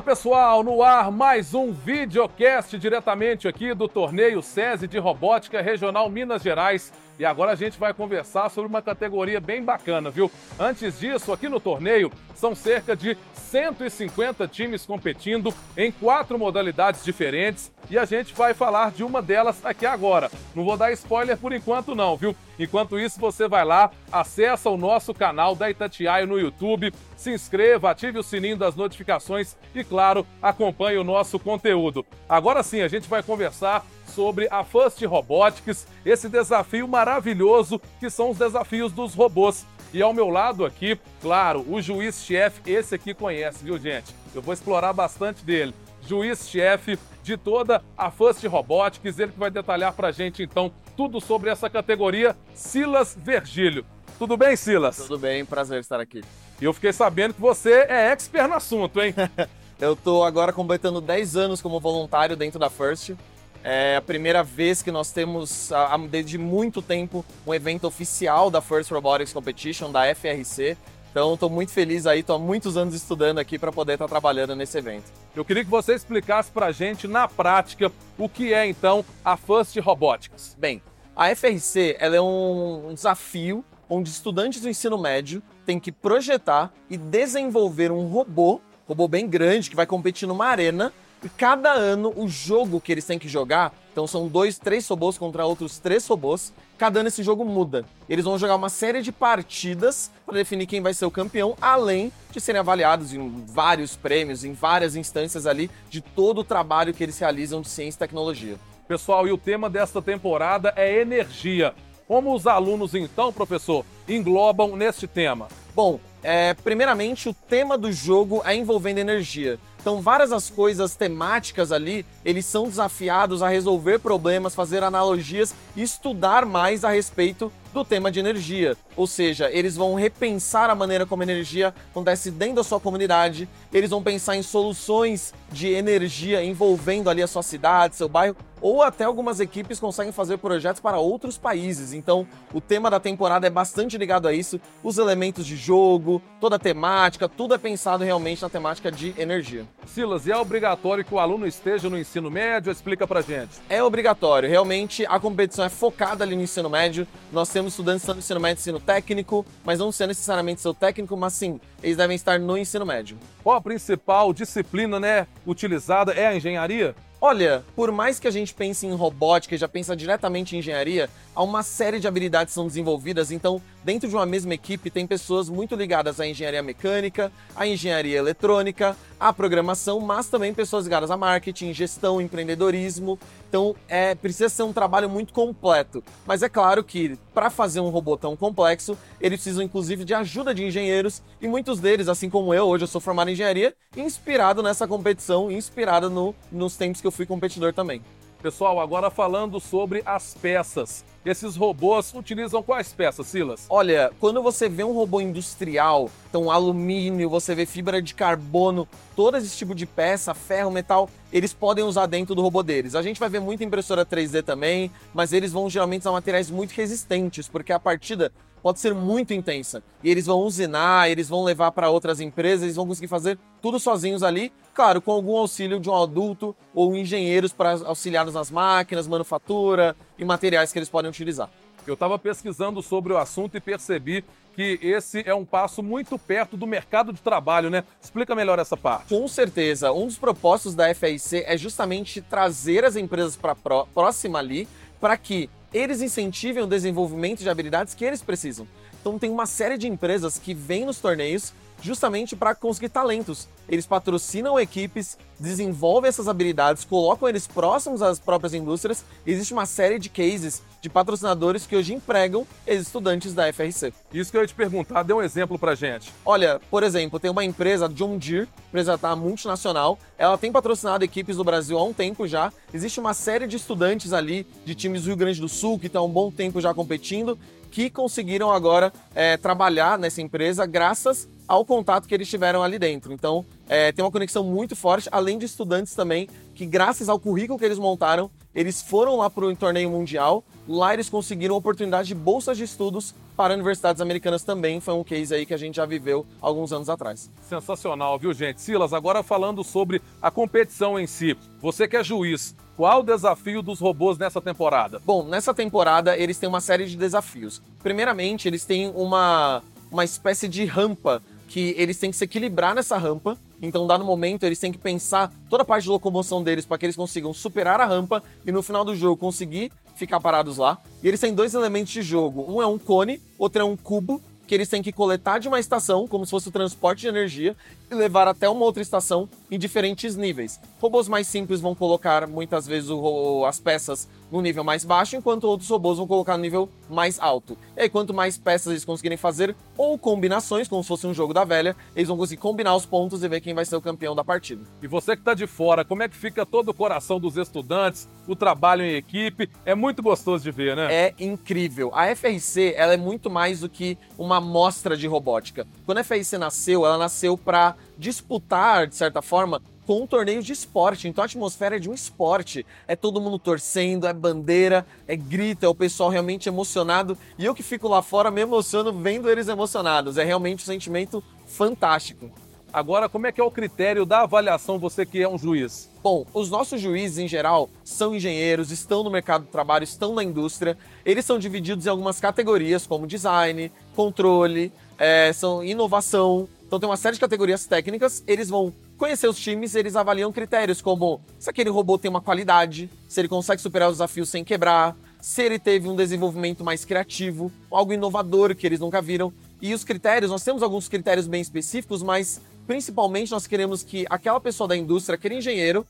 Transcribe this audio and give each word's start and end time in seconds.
Fala 0.00 0.16
pessoal, 0.16 0.62
no 0.62 0.82
ar 0.82 1.12
mais 1.12 1.52
um 1.52 1.72
videocast 1.72 2.78
diretamente 2.78 3.46
aqui 3.46 3.74
do 3.74 3.86
torneio 3.86 4.40
SESI 4.40 4.88
de 4.88 4.96
Robótica 4.98 5.60
Regional 5.60 6.08
Minas 6.08 6.40
Gerais. 6.40 6.90
E 7.20 7.24
agora 7.26 7.52
a 7.52 7.54
gente 7.54 7.78
vai 7.78 7.92
conversar 7.92 8.48
sobre 8.48 8.66
uma 8.66 8.80
categoria 8.80 9.38
bem 9.38 9.62
bacana, 9.62 10.08
viu? 10.08 10.32
Antes 10.58 10.98
disso, 10.98 11.34
aqui 11.34 11.50
no 11.50 11.60
torneio 11.60 12.10
são 12.34 12.54
cerca 12.54 12.96
de 12.96 13.14
150 13.34 14.48
times 14.48 14.86
competindo 14.86 15.52
em 15.76 15.92
quatro 15.92 16.38
modalidades 16.38 17.04
diferentes 17.04 17.70
e 17.90 17.98
a 17.98 18.06
gente 18.06 18.32
vai 18.32 18.54
falar 18.54 18.90
de 18.90 19.04
uma 19.04 19.20
delas 19.20 19.62
aqui 19.66 19.84
agora. 19.84 20.30
Não 20.54 20.64
vou 20.64 20.78
dar 20.78 20.92
spoiler 20.92 21.36
por 21.36 21.52
enquanto 21.52 21.94
não, 21.94 22.16
viu? 22.16 22.34
Enquanto 22.58 22.98
isso, 22.98 23.20
você 23.20 23.46
vai 23.46 23.66
lá, 23.66 23.90
acessa 24.10 24.70
o 24.70 24.78
nosso 24.78 25.12
canal 25.12 25.54
da 25.54 25.68
Itatiaia 25.68 26.24
no 26.24 26.40
YouTube, 26.40 26.90
se 27.16 27.30
inscreva, 27.32 27.90
ative 27.90 28.18
o 28.18 28.22
sininho 28.22 28.56
das 28.56 28.74
notificações 28.74 29.56
e, 29.74 29.84
claro, 29.84 30.26
acompanhe 30.40 30.96
o 30.96 31.04
nosso 31.04 31.38
conteúdo. 31.38 32.06
Agora 32.26 32.62
sim, 32.62 32.80
a 32.80 32.88
gente 32.88 33.08
vai 33.08 33.22
conversar 33.22 33.84
sobre 34.20 34.46
a 34.50 34.62
First 34.62 35.02
Robotics, 35.02 35.86
esse 36.04 36.28
desafio 36.28 36.86
maravilhoso 36.86 37.80
que 37.98 38.10
são 38.10 38.28
os 38.28 38.36
desafios 38.36 38.92
dos 38.92 39.14
robôs. 39.14 39.64
E 39.94 40.02
ao 40.02 40.12
meu 40.12 40.28
lado 40.28 40.66
aqui, 40.66 41.00
claro, 41.22 41.64
o 41.66 41.80
juiz-chefe, 41.80 42.60
esse 42.70 42.94
aqui 42.94 43.14
conhece, 43.14 43.64
viu, 43.64 43.78
gente? 43.78 44.14
Eu 44.34 44.42
vou 44.42 44.52
explorar 44.52 44.92
bastante 44.92 45.42
dele. 45.42 45.72
Juiz-chefe 46.06 46.98
de 47.22 47.38
toda 47.38 47.82
a 47.96 48.10
First 48.10 48.44
Robotics, 48.44 49.18
ele 49.18 49.32
que 49.32 49.38
vai 49.38 49.50
detalhar 49.50 49.94
pra 49.94 50.12
gente 50.12 50.42
então 50.42 50.70
tudo 50.94 51.18
sobre 51.18 51.48
essa 51.48 51.70
categoria, 51.70 52.36
Silas 52.52 53.16
Vergílio. 53.18 53.86
Tudo 54.18 54.36
bem, 54.36 54.54
Silas? 54.54 54.98
Tudo 54.98 55.18
bem, 55.18 55.46
prazer 55.46 55.80
estar 55.80 55.98
aqui. 55.98 56.22
E 56.60 56.64
eu 56.66 56.74
fiquei 56.74 56.92
sabendo 56.92 57.32
que 57.32 57.40
você 57.40 57.86
é 57.88 58.12
expert 58.12 58.48
no 58.50 58.54
assunto, 58.56 59.00
hein? 59.00 59.14
eu 59.80 59.96
tô 59.96 60.22
agora 60.22 60.52
completando 60.52 61.00
10 61.00 61.36
anos 61.36 61.62
como 61.62 61.80
voluntário 61.80 62.36
dentro 62.36 62.60
da 62.60 62.68
First. 62.68 63.14
É 63.62 63.96
a 63.96 64.00
primeira 64.00 64.42
vez 64.42 64.82
que 64.82 64.90
nós 64.90 65.12
temos, 65.12 65.70
desde 66.10 66.38
muito 66.38 66.80
tempo, 66.80 67.24
um 67.46 67.52
evento 67.52 67.86
oficial 67.86 68.50
da 68.50 68.60
First 68.60 68.90
Robotics 68.90 69.32
Competition, 69.32 69.92
da 69.92 70.14
FRC. 70.14 70.76
Então, 71.10 71.34
estou 71.34 71.50
muito 71.50 71.72
feliz 71.72 72.06
aí, 72.06 72.20
estou 72.20 72.36
há 72.36 72.38
muitos 72.38 72.76
anos 72.76 72.94
estudando 72.94 73.38
aqui 73.38 73.58
para 73.58 73.72
poder 73.72 73.94
estar 73.94 74.06
tá 74.06 74.08
trabalhando 74.08 74.54
nesse 74.54 74.78
evento. 74.78 75.12
Eu 75.34 75.44
queria 75.44 75.64
que 75.64 75.70
você 75.70 75.94
explicasse 75.94 76.50
para 76.50 76.66
a 76.66 76.72
gente, 76.72 77.06
na 77.06 77.28
prática, 77.28 77.92
o 78.16 78.28
que 78.28 78.54
é, 78.54 78.66
então, 78.66 79.04
a 79.24 79.36
First 79.36 79.76
Robotics. 79.78 80.56
Bem, 80.58 80.80
a 81.14 81.34
FRC 81.34 81.96
ela 81.98 82.16
é 82.16 82.20
um 82.20 82.92
desafio 82.94 83.64
onde 83.88 84.08
estudantes 84.08 84.62
do 84.62 84.68
ensino 84.68 84.96
médio 84.96 85.42
têm 85.66 85.80
que 85.80 85.90
projetar 85.90 86.72
e 86.88 86.96
desenvolver 86.96 87.90
um 87.90 88.06
robô, 88.06 88.60
robô 88.86 89.08
bem 89.08 89.28
grande, 89.28 89.68
que 89.68 89.76
vai 89.76 89.86
competir 89.86 90.28
numa 90.28 90.46
arena, 90.46 90.92
e 91.22 91.28
cada 91.28 91.72
ano 91.72 92.12
o 92.16 92.28
jogo 92.28 92.80
que 92.80 92.90
eles 92.92 93.04
têm 93.04 93.18
que 93.18 93.28
jogar, 93.28 93.74
então 93.92 94.06
são 94.06 94.28
dois, 94.28 94.58
três 94.58 94.86
robôs 94.88 95.18
contra 95.18 95.44
outros 95.44 95.78
três 95.78 96.06
robôs, 96.06 96.52
cada 96.78 97.00
ano 97.00 97.08
esse 97.08 97.22
jogo 97.22 97.44
muda. 97.44 97.84
Eles 98.08 98.24
vão 98.24 98.38
jogar 98.38 98.56
uma 98.56 98.68
série 98.68 99.02
de 99.02 99.12
partidas 99.12 100.10
para 100.24 100.36
definir 100.36 100.66
quem 100.66 100.80
vai 100.80 100.94
ser 100.94 101.04
o 101.04 101.10
campeão, 101.10 101.56
além 101.60 102.12
de 102.30 102.40
serem 102.40 102.60
avaliados 102.60 103.12
em 103.12 103.44
vários 103.46 103.96
prêmios, 103.96 104.44
em 104.44 104.52
várias 104.52 104.96
instâncias 104.96 105.46
ali, 105.46 105.70
de 105.90 106.00
todo 106.00 106.38
o 106.38 106.44
trabalho 106.44 106.94
que 106.94 107.02
eles 107.02 107.18
realizam 107.18 107.60
de 107.60 107.68
ciência 107.68 107.98
e 107.98 108.00
tecnologia. 108.00 108.56
Pessoal, 108.88 109.28
e 109.28 109.32
o 109.32 109.38
tema 109.38 109.68
desta 109.68 110.00
temporada 110.00 110.72
é 110.76 111.00
energia. 111.00 111.74
Como 112.08 112.34
os 112.34 112.46
alunos, 112.46 112.94
então, 112.94 113.32
professor, 113.32 113.84
englobam 114.08 114.74
neste 114.74 115.06
tema? 115.06 115.46
Bom, 115.74 116.00
é, 116.22 116.54
primeiramente, 116.54 117.28
o 117.28 117.34
tema 117.34 117.78
do 117.78 117.92
jogo 117.92 118.42
é 118.44 118.54
envolvendo 118.54 118.98
energia. 118.98 119.58
Então, 119.80 120.02
várias 120.02 120.28
das 120.28 120.50
coisas 120.50 120.94
temáticas 120.94 121.72
ali, 121.72 122.04
eles 122.22 122.44
são 122.44 122.64
desafiados 122.64 123.42
a 123.42 123.48
resolver 123.48 123.98
problemas, 123.98 124.54
fazer 124.54 124.84
analogias 124.84 125.54
e 125.74 125.80
estudar 125.80 126.44
mais 126.44 126.84
a 126.84 126.90
respeito 126.90 127.50
do 127.72 127.84
tema 127.84 128.10
de 128.10 128.20
energia. 128.20 128.76
Ou 128.96 129.06
seja, 129.06 129.50
eles 129.50 129.76
vão 129.76 129.94
repensar 129.94 130.68
a 130.70 130.74
maneira 130.74 131.06
como 131.06 131.22
a 131.22 131.24
energia 131.24 131.74
acontece 131.90 132.30
dentro 132.30 132.56
da 132.56 132.64
sua 132.64 132.80
comunidade, 132.80 133.48
eles 133.72 133.90
vão 133.90 134.02
pensar 134.02 134.36
em 134.36 134.42
soluções 134.42 135.32
de 135.50 135.68
energia 135.68 136.42
envolvendo 136.44 137.10
ali 137.10 137.22
a 137.22 137.26
sua 137.26 137.42
cidade, 137.42 137.96
seu 137.96 138.08
bairro, 138.08 138.36
ou 138.60 138.82
até 138.82 139.04
algumas 139.04 139.40
equipes 139.40 139.80
conseguem 139.80 140.12
fazer 140.12 140.36
projetos 140.38 140.80
para 140.80 140.98
outros 140.98 141.38
países. 141.38 141.92
Então, 141.92 142.26
o 142.52 142.60
tema 142.60 142.90
da 142.90 143.00
temporada 143.00 143.46
é 143.46 143.50
bastante 143.50 143.96
ligado 143.96 144.28
a 144.28 144.32
isso, 144.32 144.60
os 144.82 144.98
elementos 144.98 145.46
de 145.46 145.56
jogo, 145.56 146.20
toda 146.40 146.56
a 146.56 146.58
temática, 146.58 147.28
tudo 147.28 147.54
é 147.54 147.58
pensado 147.58 148.04
realmente 148.04 148.42
na 148.42 148.48
temática 148.48 148.92
de 148.92 149.14
energia. 149.16 149.64
Silas, 149.86 150.26
e 150.26 150.32
é 150.32 150.36
obrigatório 150.36 151.04
que 151.04 151.14
o 151.14 151.18
aluno 151.18 151.46
esteja 151.46 151.88
no 151.88 151.98
ensino 151.98 152.30
médio? 152.30 152.70
Explica 152.70 153.06
pra 153.06 153.22
gente. 153.22 153.56
É 153.68 153.82
obrigatório. 153.82 154.48
Realmente, 154.48 155.04
a 155.06 155.18
competição 155.18 155.64
é 155.64 155.68
focada 155.68 156.22
ali 156.22 156.36
no 156.36 156.42
ensino 156.42 156.68
médio. 156.68 157.06
Nós 157.32 157.48
temos 157.48 157.59
estudantes 157.68 158.06
no 158.06 158.16
ensino 158.16 158.40
médio 158.40 158.58
e 158.58 158.62
ensino 158.62 158.80
técnico, 158.80 159.44
mas 159.64 159.78
não 159.78 159.92
ser 159.92 160.06
necessariamente 160.06 160.60
seu 160.60 160.74
técnico, 160.74 161.16
mas 161.16 161.32
sim, 161.32 161.60
eles 161.82 161.96
devem 161.96 162.14
estar 162.14 162.38
no 162.38 162.56
ensino 162.56 162.86
médio. 162.86 163.18
Qual 163.42 163.56
a 163.56 163.60
principal 163.60 164.32
disciplina, 164.32 164.98
né, 164.98 165.26
utilizada? 165.46 166.12
É 166.12 166.26
a 166.26 166.36
engenharia? 166.36 166.94
Olha, 167.22 167.62
por 167.76 167.92
mais 167.92 168.18
que 168.18 168.26
a 168.26 168.30
gente 168.30 168.54
pense 168.54 168.86
em 168.86 168.94
robótica 168.94 169.54
e 169.54 169.58
já 169.58 169.68
pensa 169.68 169.94
diretamente 169.94 170.56
em 170.56 170.60
engenharia, 170.60 171.10
há 171.34 171.42
uma 171.42 171.62
série 171.62 172.00
de 172.00 172.08
habilidades 172.08 172.52
que 172.52 172.54
são 172.54 172.66
desenvolvidas, 172.66 173.30
então, 173.30 173.60
dentro 173.84 174.08
de 174.08 174.14
uma 174.14 174.26
mesma 174.26 174.54
equipe, 174.54 174.90
tem 174.90 175.06
pessoas 175.06 175.48
muito 175.48 175.74
ligadas 175.74 176.20
à 176.20 176.26
engenharia 176.26 176.62
mecânica, 176.62 177.32
à 177.54 177.66
engenharia 177.66 178.18
eletrônica, 178.18 178.96
à 179.18 179.32
programação, 179.32 180.00
mas 180.00 180.28
também 180.28 180.54
pessoas 180.54 180.84
ligadas 180.84 181.10
a 181.10 181.16
marketing, 181.16 181.72
gestão, 181.72 182.20
empreendedorismo. 182.20 183.18
Então, 183.48 183.74
é, 183.88 184.14
precisa 184.14 184.48
ser 184.48 184.62
um 184.62 184.72
trabalho 184.72 185.08
muito 185.08 185.32
completo. 185.32 186.02
Mas 186.26 186.42
é 186.42 186.48
claro 186.48 186.84
que, 186.84 187.18
para 187.34 187.50
fazer 187.50 187.80
um 187.80 187.90
robô 187.90 188.16
tão 188.16 188.36
complexo, 188.36 188.96
eles 189.20 189.38
precisam, 189.38 189.64
inclusive, 189.64 190.04
de 190.04 190.14
ajuda 190.14 190.54
de 190.54 190.64
engenheiros, 190.64 191.22
e 191.40 191.48
muitos 191.48 191.80
deles, 191.80 192.08
assim 192.08 192.30
como 192.30 192.54
eu, 192.54 192.66
hoje 192.66 192.84
eu 192.84 192.88
sou 192.88 193.00
formado 193.00 193.28
em 193.28 193.32
engenharia, 193.32 193.74
inspirado 193.96 194.62
nessa 194.62 194.86
competição, 194.86 195.50
inspirado 195.50 196.08
no, 196.08 196.34
nos 196.50 196.76
tempos 196.76 197.00
que 197.00 197.06
eu 197.06 197.12
fui 197.12 197.26
competidor 197.26 197.72
também. 197.72 198.02
Pessoal, 198.42 198.80
agora 198.80 199.10
falando 199.10 199.60
sobre 199.60 200.02
as 200.06 200.34
peças. 200.34 201.04
Esses 201.24 201.54
robôs 201.54 202.14
utilizam 202.14 202.62
quais 202.62 202.94
peças, 202.94 203.26
Silas? 203.26 203.66
Olha, 203.68 204.10
quando 204.18 204.42
você 204.42 204.70
vê 204.70 204.82
um 204.82 204.94
robô 204.94 205.20
industrial, 205.20 206.10
então 206.28 206.50
alumínio, 206.50 207.28
você 207.28 207.54
vê 207.54 207.66
fibra 207.66 208.00
de 208.00 208.14
carbono, 208.14 208.88
todo 209.20 209.36
esse 209.36 209.54
tipo 209.54 209.74
de 209.74 209.84
peça, 209.84 210.32
ferro, 210.32 210.70
metal, 210.70 211.06
eles 211.30 211.52
podem 211.52 211.84
usar 211.84 212.06
dentro 212.06 212.34
do 212.34 212.40
robô 212.40 212.62
deles. 212.62 212.94
A 212.94 213.02
gente 213.02 213.20
vai 213.20 213.28
ver 213.28 213.38
muita 213.38 213.62
impressora 213.62 214.06
3D 214.06 214.42
também, 214.42 214.90
mas 215.12 215.34
eles 215.34 215.52
vão 215.52 215.68
geralmente 215.68 216.00
usar 216.00 216.12
materiais 216.12 216.50
muito 216.50 216.70
resistentes, 216.70 217.46
porque 217.46 217.70
a 217.70 217.78
partida 217.78 218.32
pode 218.62 218.80
ser 218.80 218.94
muito 218.94 219.34
intensa. 219.34 219.82
E 220.02 220.10
eles 220.10 220.24
vão 220.24 220.40
usinar, 220.40 221.10
eles 221.10 221.28
vão 221.28 221.44
levar 221.44 221.70
para 221.72 221.90
outras 221.90 222.18
empresas, 222.18 222.62
eles 222.62 222.76
vão 222.76 222.86
conseguir 222.86 223.08
fazer 223.08 223.38
tudo 223.60 223.78
sozinhos 223.78 224.22
ali, 224.22 224.50
claro, 224.72 225.02
com 225.02 225.12
algum 225.12 225.36
auxílio 225.36 225.78
de 225.78 225.90
um 225.90 226.02
adulto 226.02 226.56
ou 226.74 226.96
engenheiros 226.96 227.52
para 227.52 227.72
auxiliá-los 227.72 228.32
nas 228.32 228.50
máquinas, 228.50 229.06
manufatura 229.06 229.94
e 230.18 230.24
materiais 230.24 230.72
que 230.72 230.78
eles 230.78 230.88
podem 230.88 231.10
utilizar. 231.10 231.50
Eu 231.86 231.92
estava 231.92 232.18
pesquisando 232.18 232.82
sobre 232.82 233.12
o 233.12 233.18
assunto 233.18 233.54
e 233.54 233.60
percebi 233.60 234.24
que 234.54 234.78
esse 234.82 235.22
é 235.26 235.34
um 235.34 235.44
passo 235.44 235.82
muito 235.82 236.18
perto 236.18 236.56
do 236.56 236.66
mercado 236.66 237.12
de 237.12 237.20
trabalho, 237.20 237.70
né? 237.70 237.84
Explica 238.02 238.34
melhor 238.34 238.58
essa 238.58 238.76
parte. 238.76 239.08
Com 239.08 239.26
certeza. 239.28 239.92
Um 239.92 240.06
dos 240.06 240.18
propósitos 240.18 240.74
da 240.74 240.92
FIC 240.94 241.44
é 241.46 241.56
justamente 241.56 242.20
trazer 242.20 242.84
as 242.84 242.96
empresas 242.96 243.36
para 243.36 243.54
próxima 243.54 244.38
ali, 244.38 244.68
para 245.00 245.16
que 245.16 245.48
eles 245.72 246.00
incentivem 246.00 246.62
o 246.62 246.66
desenvolvimento 246.66 247.40
de 247.40 247.48
habilidades 247.48 247.94
que 247.94 248.04
eles 248.04 248.22
precisam. 248.22 248.66
Então 249.00 249.18
tem 249.18 249.30
uma 249.30 249.46
série 249.46 249.78
de 249.78 249.88
empresas 249.88 250.38
que 250.38 250.52
vêm 250.52 250.84
nos 250.84 250.98
torneios 250.98 251.54
justamente 251.80 252.36
para 252.36 252.54
conseguir 252.54 252.88
talentos. 252.88 253.48
Eles 253.68 253.86
patrocinam 253.86 254.58
equipes, 254.58 255.16
desenvolvem 255.38 256.08
essas 256.08 256.28
habilidades, 256.28 256.84
colocam 256.84 257.28
eles 257.28 257.46
próximos 257.46 258.02
às 258.02 258.18
próprias 258.18 258.52
indústrias. 258.52 259.04
Existe 259.26 259.52
uma 259.52 259.66
série 259.66 259.98
de 259.98 260.08
cases 260.08 260.62
de 260.80 260.88
patrocinadores 260.88 261.66
que 261.66 261.76
hoje 261.76 261.94
empregam 261.94 262.46
estudantes 262.66 263.34
da 263.34 263.52
FRC. 263.52 263.92
Isso 264.12 264.30
que 264.30 264.36
eu 264.36 264.40
ia 264.40 264.46
te 264.46 264.54
perguntar, 264.54 265.02
dê 265.02 265.12
um 265.12 265.22
exemplo 265.22 265.58
pra 265.58 265.74
gente. 265.74 266.12
Olha, 266.24 266.60
por 266.70 266.82
exemplo, 266.82 267.20
tem 267.20 267.30
uma 267.30 267.44
empresa, 267.44 267.88
John 267.88 268.18
Deere, 268.18 268.48
empresa 268.68 268.96
tá, 268.96 269.14
multinacional, 269.14 269.98
ela 270.18 270.38
tem 270.38 270.50
patrocinado 270.50 271.04
equipes 271.04 271.36
do 271.36 271.44
Brasil 271.44 271.78
há 271.78 271.84
um 271.84 271.92
tempo 271.92 272.26
já. 272.26 272.52
Existe 272.72 272.98
uma 272.98 273.14
série 273.14 273.46
de 273.46 273.56
estudantes 273.56 274.12
ali 274.12 274.46
de 274.64 274.74
times 274.74 275.02
do 275.02 275.08
Rio 275.08 275.16
Grande 275.16 275.40
do 275.40 275.48
Sul 275.48 275.78
que 275.78 275.86
estão 275.86 276.02
há 276.02 276.06
um 276.06 276.10
bom 276.10 276.30
tempo 276.30 276.60
já 276.60 276.72
competindo, 276.72 277.38
que 277.70 277.88
conseguiram 277.88 278.50
agora 278.50 278.92
é, 279.14 279.36
trabalhar 279.36 279.98
nessa 279.98 280.20
empresa 280.20 280.66
graças 280.66 281.28
ao 281.50 281.64
contato 281.64 282.06
que 282.06 282.14
eles 282.14 282.30
tiveram 282.30 282.62
ali 282.62 282.78
dentro. 282.78 283.12
Então, 283.12 283.44
é, 283.68 283.90
tem 283.90 284.04
uma 284.04 284.10
conexão 284.12 284.44
muito 284.44 284.76
forte, 284.76 285.08
além 285.10 285.36
de 285.36 285.46
estudantes 285.46 285.96
também, 285.96 286.28
que 286.54 286.64
graças 286.64 287.08
ao 287.08 287.18
currículo 287.18 287.58
que 287.58 287.64
eles 287.64 287.76
montaram, 287.76 288.30
eles 288.54 288.80
foram 288.80 289.16
lá 289.16 289.28
para 289.28 289.44
o 289.44 289.56
torneio 289.56 289.90
mundial, 289.90 290.44
lá 290.68 290.94
eles 290.94 291.08
conseguiram 291.08 291.56
oportunidade 291.56 292.06
de 292.06 292.14
bolsas 292.14 292.56
de 292.56 292.62
estudos 292.62 293.12
para 293.36 293.52
universidades 293.52 294.00
americanas 294.00 294.44
também. 294.44 294.78
Foi 294.78 294.94
um 294.94 295.02
case 295.02 295.34
aí 295.34 295.44
que 295.44 295.52
a 295.52 295.56
gente 295.56 295.74
já 295.74 295.86
viveu 295.86 296.24
alguns 296.40 296.72
anos 296.72 296.88
atrás. 296.88 297.28
Sensacional, 297.42 298.16
viu, 298.16 298.32
gente? 298.32 298.60
Silas, 298.60 298.92
agora 298.92 299.20
falando 299.20 299.64
sobre 299.64 300.00
a 300.22 300.30
competição 300.30 301.00
em 301.00 301.06
si. 301.08 301.36
Você 301.60 301.88
que 301.88 301.96
é 301.96 302.04
juiz, 302.04 302.54
qual 302.76 303.00
o 303.00 303.02
desafio 303.02 303.60
dos 303.60 303.80
robôs 303.80 304.16
nessa 304.18 304.40
temporada? 304.40 305.02
Bom, 305.04 305.24
nessa 305.24 305.52
temporada 305.52 306.16
eles 306.16 306.38
têm 306.38 306.48
uma 306.48 306.60
série 306.60 306.86
de 306.86 306.96
desafios. 306.96 307.60
Primeiramente, 307.82 308.46
eles 308.46 308.64
têm 308.64 308.92
uma, 308.94 309.64
uma 309.90 310.04
espécie 310.04 310.46
de 310.46 310.64
rampa 310.64 311.20
que 311.50 311.74
eles 311.76 311.98
têm 311.98 312.12
que 312.12 312.16
se 312.16 312.24
equilibrar 312.24 312.76
nessa 312.76 312.96
rampa. 312.96 313.36
Então, 313.60 313.84
dado 313.84 314.04
momento, 314.04 314.44
eles 314.44 314.58
têm 314.58 314.70
que 314.70 314.78
pensar 314.78 315.32
toda 315.50 315.64
a 315.64 315.66
parte 315.66 315.82
de 315.82 315.90
locomoção 315.90 316.44
deles 316.44 316.64
para 316.64 316.78
que 316.78 316.86
eles 316.86 316.94
consigam 316.94 317.34
superar 317.34 317.80
a 317.80 317.84
rampa 317.84 318.22
e 318.46 318.52
no 318.52 318.62
final 318.62 318.84
do 318.84 318.94
jogo 318.94 319.16
conseguir 319.16 319.72
ficar 319.96 320.20
parados 320.20 320.58
lá. 320.58 320.78
E 321.02 321.08
eles 321.08 321.18
têm 321.18 321.34
dois 321.34 321.52
elementos 321.52 321.92
de 321.92 322.02
jogo. 322.02 322.46
Um 322.48 322.62
é 322.62 322.66
um 322.68 322.78
cone, 322.78 323.20
outro 323.36 323.62
é 323.62 323.64
um 323.64 323.76
cubo, 323.76 324.22
que 324.50 324.54
eles 324.56 324.68
têm 324.68 324.82
que 324.82 324.90
coletar 324.90 325.38
de 325.38 325.46
uma 325.46 325.60
estação, 325.60 326.08
como 326.08 326.26
se 326.26 326.30
fosse 326.32 326.48
o 326.48 326.50
transporte 326.50 327.02
de 327.02 327.06
energia, 327.06 327.56
e 327.88 327.94
levar 327.94 328.26
até 328.26 328.48
uma 328.48 328.64
outra 328.64 328.82
estação 328.82 329.28
em 329.48 329.56
diferentes 329.56 330.16
níveis. 330.16 330.58
Robôs 330.80 331.06
mais 331.06 331.28
simples 331.28 331.60
vão 331.60 331.72
colocar 331.72 332.26
muitas 332.26 332.66
vezes 332.66 332.90
o, 332.90 333.44
as 333.44 333.60
peças 333.60 334.08
no 334.30 334.40
nível 334.40 334.64
mais 334.64 334.84
baixo, 334.84 335.16
enquanto 335.16 335.44
outros 335.44 335.68
robôs 335.68 335.98
vão 335.98 336.06
colocar 336.06 336.36
no 336.36 336.42
nível 336.42 336.68
mais 336.88 337.18
alto. 337.20 337.56
E 337.76 337.82
aí, 337.82 337.88
quanto 337.88 338.14
mais 338.14 338.38
peças 338.38 338.72
eles 338.72 338.84
conseguirem 338.84 339.18
fazer, 339.18 339.54
ou 339.76 339.98
combinações, 339.98 340.68
como 340.68 340.82
se 340.82 340.88
fosse 340.88 341.06
um 341.06 341.14
jogo 341.14 341.34
da 341.34 341.44
velha, 341.44 341.76
eles 341.94 342.08
vão 342.08 342.16
conseguir 342.16 342.40
combinar 342.40 342.74
os 342.76 342.86
pontos 342.86 343.22
e 343.22 343.28
ver 343.28 343.40
quem 343.40 343.54
vai 343.54 343.64
ser 343.64 343.76
o 343.76 343.80
campeão 343.80 344.14
da 344.14 344.24
partida. 344.24 344.64
E 344.82 344.86
você 344.86 345.16
que 345.16 345.22
está 345.22 345.34
de 345.34 345.46
fora, 345.46 345.84
como 345.84 346.02
é 346.02 346.08
que 346.08 346.16
fica 346.16 346.46
todo 346.46 346.70
o 346.70 346.74
coração 346.74 347.18
dos 347.18 347.36
estudantes, 347.36 348.08
o 348.26 348.36
trabalho 348.36 348.84
em 348.84 348.94
equipe? 348.94 349.50
É 349.64 349.74
muito 349.74 350.02
gostoso 350.02 350.44
de 350.44 350.50
ver, 350.50 350.76
né? 350.76 350.92
É 350.92 351.14
incrível. 351.18 351.90
A 351.94 352.14
FRC, 352.14 352.74
ela 352.76 352.94
é 352.94 352.96
muito 352.96 353.28
mais 353.28 353.60
do 353.60 353.68
que 353.68 353.98
uma 354.16 354.39
amostra 354.40 354.96
de 354.96 355.06
robótica. 355.06 355.66
Quando 355.86 355.98
a 355.98 356.04
FRC 356.04 356.36
nasceu, 356.36 356.84
ela 356.84 356.98
nasceu 356.98 357.38
para 357.38 357.76
disputar, 357.96 358.86
de 358.86 358.96
certa 358.96 359.22
forma, 359.22 359.62
com 359.86 360.02
um 360.02 360.06
torneio 360.06 360.42
de 360.42 360.52
esporte. 360.52 361.08
Então 361.08 361.22
a 361.22 361.24
atmosfera 361.24 361.76
é 361.76 361.78
de 361.78 361.90
um 361.90 361.94
esporte. 361.94 362.64
É 362.86 362.94
todo 362.94 363.20
mundo 363.20 363.38
torcendo, 363.38 364.06
é 364.06 364.12
bandeira, 364.12 364.86
é 365.08 365.16
grito, 365.16 365.64
é 365.64 365.68
o 365.68 365.74
pessoal 365.74 366.10
realmente 366.10 366.48
emocionado. 366.48 367.18
E 367.38 367.44
eu 367.44 367.54
que 367.54 367.62
fico 367.62 367.88
lá 367.88 368.02
fora 368.02 368.30
me 368.30 368.40
emociono 368.40 368.92
vendo 368.92 369.28
eles 369.28 369.48
emocionados. 369.48 370.16
É 370.16 370.24
realmente 370.24 370.62
um 370.62 370.66
sentimento 370.66 371.22
fantástico. 371.46 372.30
Agora, 372.72 373.08
como 373.08 373.26
é 373.26 373.32
que 373.32 373.40
é 373.40 373.44
o 373.44 373.50
critério 373.50 374.06
da 374.06 374.20
avaliação, 374.20 374.78
você 374.78 375.04
que 375.04 375.20
é 375.20 375.28
um 375.28 375.36
juiz? 375.36 375.90
Bom, 376.02 376.24
os 376.32 376.48
nossos 376.48 376.80
juízes, 376.80 377.18
em 377.18 377.26
geral, 377.26 377.68
são 377.84 378.14
engenheiros, 378.14 378.70
estão 378.70 379.02
no 379.02 379.10
mercado 379.10 379.44
de 379.44 379.50
trabalho, 379.50 379.82
estão 379.82 380.14
na 380.14 380.22
indústria. 380.22 380.78
Eles 381.04 381.24
são 381.24 381.36
divididos 381.38 381.86
em 381.86 381.88
algumas 381.88 382.20
categorias, 382.20 382.86
como 382.86 383.08
design, 383.08 383.72
controle, 383.96 384.72
é, 384.96 385.32
são 385.32 385.64
inovação. 385.64 386.48
Então 386.64 386.78
tem 386.78 386.88
uma 386.88 386.96
série 386.96 387.14
de 387.14 387.20
categorias 387.20 387.66
técnicas. 387.66 388.22
Eles 388.24 388.48
vão 388.48 388.72
conhecer 388.96 389.28
os 389.28 389.38
times, 389.38 389.74
eles 389.74 389.96
avaliam 389.96 390.30
critérios 390.30 390.80
como 390.80 391.20
se 391.40 391.50
aquele 391.50 391.70
robô 391.70 391.98
tem 391.98 392.08
uma 392.08 392.20
qualidade, 392.20 392.88
se 393.08 393.20
ele 393.20 393.28
consegue 393.28 393.60
superar 393.60 393.88
os 393.88 393.96
desafios 393.96 394.28
sem 394.28 394.44
quebrar, 394.44 394.94
se 395.20 395.42
ele 395.42 395.58
teve 395.58 395.88
um 395.88 395.96
desenvolvimento 395.96 396.62
mais 396.62 396.84
criativo, 396.84 397.50
algo 397.70 397.92
inovador 397.92 398.54
que 398.54 398.66
eles 398.66 398.78
nunca 398.78 399.02
viram. 399.02 399.32
E 399.60 399.74
os 399.74 399.84
critérios, 399.84 400.30
nós 400.30 400.42
temos 400.42 400.62
alguns 400.62 400.88
critérios 400.88 401.26
bem 401.26 401.42
específicos, 401.42 402.02
mas 402.02 402.40
principalmente 402.70 403.32
nós 403.32 403.48
queremos 403.48 403.82
que 403.82 404.06
aquela 404.08 404.38
pessoa 404.38 404.68
da 404.68 404.76
indústria, 404.76 405.16
aquele 405.16 405.34
engenheiro, 405.34 405.84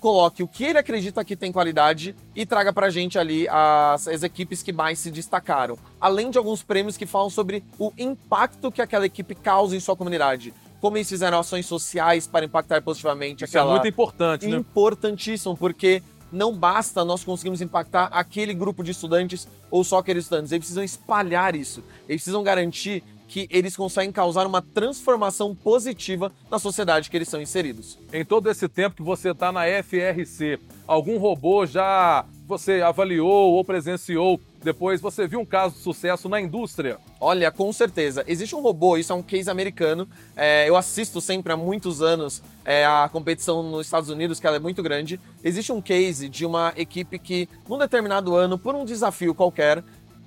coloque 0.00 0.42
o 0.42 0.48
que 0.48 0.64
ele 0.64 0.78
acredita 0.78 1.22
que 1.22 1.36
tem 1.36 1.52
qualidade 1.52 2.16
e 2.34 2.46
traga 2.46 2.72
pra 2.72 2.88
gente 2.88 3.18
ali 3.18 3.46
as, 3.50 4.08
as, 4.08 4.22
equipes 4.22 4.62
que 4.62 4.72
mais 4.72 4.98
se 4.98 5.10
destacaram. 5.10 5.78
Além 6.00 6.30
de 6.30 6.38
alguns 6.38 6.62
prêmios 6.62 6.96
que 6.96 7.04
falam 7.04 7.28
sobre 7.28 7.62
o 7.78 7.92
impacto 7.98 8.72
que 8.72 8.80
aquela 8.80 9.04
equipe 9.04 9.34
causa 9.34 9.76
em 9.76 9.80
sua 9.80 9.94
comunidade. 9.94 10.54
Como 10.80 10.96
eles 10.96 11.06
fizeram 11.10 11.38
ações 11.38 11.66
sociais 11.66 12.26
para 12.26 12.46
impactar 12.46 12.80
positivamente. 12.80 13.44
Isso 13.44 13.54
é 13.54 13.60
aquela... 13.60 13.72
é 13.72 13.74
muito 13.74 13.88
importante, 13.88 14.46
né? 14.46 14.56
Importantíssimo, 14.56 15.54
porque 15.54 16.02
não 16.32 16.56
basta 16.56 17.04
nós 17.04 17.22
conseguirmos 17.22 17.60
impactar 17.60 18.06
aquele 18.06 18.54
grupo 18.54 18.82
de 18.82 18.92
estudantes 18.92 19.46
ou 19.70 19.84
só 19.84 19.98
aqueles 19.98 20.24
estudantes. 20.24 20.50
Eles 20.50 20.62
precisam 20.62 20.82
espalhar 20.82 21.54
isso. 21.54 21.84
Eles 22.08 22.22
precisam 22.22 22.42
garantir 22.42 23.04
que 23.32 23.48
eles 23.50 23.74
conseguem 23.74 24.12
causar 24.12 24.46
uma 24.46 24.60
transformação 24.60 25.54
positiva 25.54 26.30
na 26.50 26.58
sociedade 26.58 27.08
que 27.08 27.16
eles 27.16 27.30
são 27.30 27.40
inseridos. 27.40 27.98
Em 28.12 28.26
todo 28.26 28.50
esse 28.50 28.68
tempo 28.68 28.96
que 28.96 29.02
você 29.02 29.30
está 29.30 29.50
na 29.50 29.62
FRC, 29.82 30.60
algum 30.86 31.16
robô 31.16 31.64
já 31.64 32.26
você 32.46 32.82
avaliou 32.82 33.54
ou 33.54 33.64
presenciou 33.64 34.38
depois 34.62 35.00
você 35.00 35.26
viu 35.26 35.40
um 35.40 35.44
caso 35.44 35.74
de 35.74 35.80
sucesso 35.80 36.28
na 36.28 36.40
indústria? 36.40 36.98
Olha, 37.20 37.50
com 37.50 37.72
certeza. 37.72 38.24
Existe 38.28 38.54
um 38.54 38.60
robô, 38.60 38.96
isso 38.96 39.12
é 39.12 39.16
um 39.16 39.22
case 39.22 39.50
americano. 39.50 40.08
É, 40.36 40.68
eu 40.68 40.76
assisto 40.76 41.20
sempre 41.20 41.52
há 41.52 41.56
muitos 41.56 42.00
anos 42.00 42.42
é, 42.64 42.86
a 42.86 43.08
competição 43.10 43.62
nos 43.62 43.86
Estados 43.86 44.08
Unidos, 44.08 44.38
que 44.38 44.46
ela 44.46 44.56
é 44.56 44.60
muito 44.60 44.82
grande. 44.82 45.18
Existe 45.42 45.72
um 45.72 45.82
case 45.82 46.28
de 46.28 46.46
uma 46.46 46.72
equipe 46.76 47.18
que, 47.18 47.48
num 47.68 47.76
determinado 47.76 48.36
ano, 48.36 48.56
por 48.56 48.74
um 48.74 48.84
desafio 48.84 49.34
qualquer, 49.34 49.82